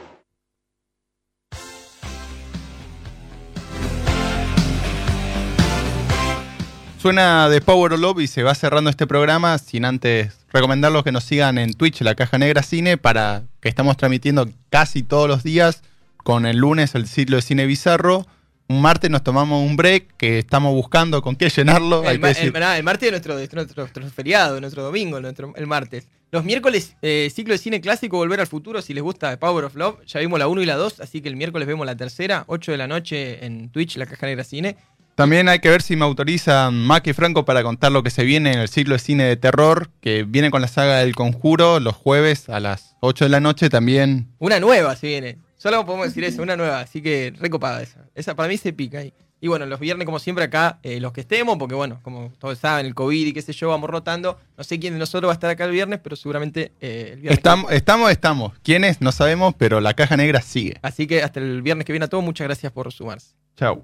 Suena 7.06 7.48
de 7.48 7.60
Power 7.60 7.92
of 7.92 8.00
Love 8.00 8.18
y 8.22 8.26
se 8.26 8.42
va 8.42 8.52
cerrando 8.56 8.90
este 8.90 9.06
programa 9.06 9.58
sin 9.58 9.84
antes 9.84 10.36
recomendarlos 10.52 11.04
que 11.04 11.12
nos 11.12 11.22
sigan 11.22 11.56
en 11.56 11.72
Twitch, 11.72 12.00
La 12.00 12.16
Caja 12.16 12.36
Negra 12.36 12.64
Cine, 12.64 12.96
para 12.96 13.44
que 13.60 13.68
estamos 13.68 13.96
transmitiendo 13.96 14.48
casi 14.70 15.04
todos 15.04 15.28
los 15.28 15.44
días, 15.44 15.84
con 16.24 16.46
el 16.46 16.56
lunes 16.56 16.96
el 16.96 17.06
ciclo 17.06 17.36
de 17.36 17.42
cine 17.42 17.64
bizarro. 17.66 18.26
Un 18.66 18.82
martes 18.82 19.08
nos 19.08 19.22
tomamos 19.22 19.64
un 19.64 19.76
break 19.76 20.16
que 20.16 20.40
estamos 20.40 20.74
buscando 20.74 21.22
con 21.22 21.36
qué 21.36 21.48
llenarlo. 21.48 22.00
hay 22.00 22.08
El, 22.08 22.12
que 22.14 22.18
ma- 22.18 22.28
decir. 22.30 22.44
el- 22.46 22.52
pará, 22.52 22.76
el 22.76 22.82
martes 22.82 23.06
es 23.06 23.12
nuestro, 23.12 23.38
es 23.38 23.52
nuestro, 23.54 23.82
nuestro 23.84 24.10
feriado, 24.10 24.60
nuestro 24.60 24.82
domingo, 24.82 25.20
nuestro, 25.20 25.52
el 25.54 25.68
martes. 25.68 26.08
Los 26.32 26.42
miércoles, 26.44 26.96
eh, 27.02 27.30
ciclo 27.32 27.52
de 27.54 27.58
cine 27.58 27.80
clásico, 27.80 28.16
Volver 28.16 28.40
al 28.40 28.48
Futuro, 28.48 28.82
si 28.82 28.92
les 28.94 29.04
gusta 29.04 29.38
Power 29.38 29.66
of 29.66 29.76
Love. 29.76 29.98
Ya 30.08 30.18
vimos 30.18 30.40
la 30.40 30.48
1 30.48 30.60
y 30.60 30.66
la 30.66 30.74
2, 30.74 30.98
así 30.98 31.20
que 31.20 31.28
el 31.28 31.36
miércoles 31.36 31.68
vemos 31.68 31.86
la 31.86 31.94
tercera, 31.96 32.42
8 32.48 32.72
de 32.72 32.78
la 32.78 32.88
noche 32.88 33.46
en 33.46 33.70
Twitch, 33.70 33.96
La 33.96 34.06
Caja 34.06 34.26
Negra 34.26 34.42
Cine. 34.42 34.76
También 35.16 35.48
hay 35.48 35.60
que 35.60 35.70
ver 35.70 35.80
si 35.82 35.96
me 35.96 36.04
autorizan 36.04 36.74
Mac 36.84 37.06
y 37.06 37.14
Franco 37.14 37.44
para 37.46 37.62
contar 37.62 37.90
lo 37.90 38.02
que 38.02 38.10
se 38.10 38.22
viene 38.22 38.52
en 38.52 38.58
el 38.58 38.68
ciclo 38.68 38.94
de 38.94 38.98
cine 38.98 39.24
de 39.24 39.36
terror, 39.36 39.88
que 40.02 40.24
viene 40.24 40.50
con 40.50 40.60
la 40.60 40.68
saga 40.68 40.98
del 40.98 41.16
conjuro 41.16 41.80
los 41.80 41.94
jueves 41.96 42.48
a 42.50 42.60
las 42.60 42.96
8 43.00 43.24
de 43.24 43.28
la 43.30 43.40
noche 43.40 43.70
también. 43.70 44.28
Una 44.38 44.60
nueva 44.60 44.94
se 44.94 45.06
viene. 45.08 45.38
Solo 45.56 45.84
podemos 45.86 46.08
decir 46.08 46.22
eso, 46.24 46.42
una 46.42 46.54
nueva, 46.54 46.80
así 46.80 47.00
que 47.00 47.32
recopada 47.40 47.82
esa. 47.82 48.04
Esa 48.14 48.36
para 48.36 48.48
mí 48.48 48.58
se 48.58 48.74
pica 48.74 48.98
ahí. 48.98 49.14
Y 49.40 49.48
bueno, 49.48 49.64
los 49.66 49.80
viernes, 49.80 50.04
como 50.04 50.18
siempre, 50.18 50.44
acá 50.44 50.78
eh, 50.82 51.00
los 51.00 51.12
que 51.12 51.22
estemos, 51.22 51.56
porque 51.58 51.74
bueno, 51.74 51.98
como 52.02 52.32
todos 52.38 52.58
saben, 52.58 52.84
el 52.86 52.94
COVID 52.94 53.26
y 53.26 53.32
qué 53.32 53.40
sé 53.42 53.52
yo, 53.54 53.68
vamos 53.70 53.88
rotando. 53.88 54.38
No 54.58 54.64
sé 54.64 54.78
quién 54.78 54.92
de 54.94 54.98
nosotros 54.98 55.28
va 55.28 55.32
a 55.32 55.34
estar 55.34 55.48
acá 55.50 55.64
el 55.64 55.70
viernes, 55.72 55.98
pero 56.02 56.14
seguramente 56.16 56.72
eh, 56.80 57.10
el 57.14 57.20
viernes. 57.20 57.28
que- 57.28 57.34
Estamos, 57.34 57.72
estamos, 57.72 58.10
estamos. 58.10 58.52
¿Quiénes? 58.62 59.00
No 59.00 59.12
sabemos, 59.12 59.54
pero 59.56 59.80
la 59.80 59.94
caja 59.94 60.16
negra 60.18 60.42
sigue. 60.42 60.76
Así 60.82 61.06
que 61.06 61.22
hasta 61.22 61.40
el 61.40 61.62
viernes 61.62 61.86
que 61.86 61.92
viene 61.94 62.04
a 62.04 62.08
todos, 62.08 62.22
muchas 62.24 62.46
gracias 62.46 62.70
por 62.72 62.92
sumarse. 62.92 63.34
Chau. 63.56 63.82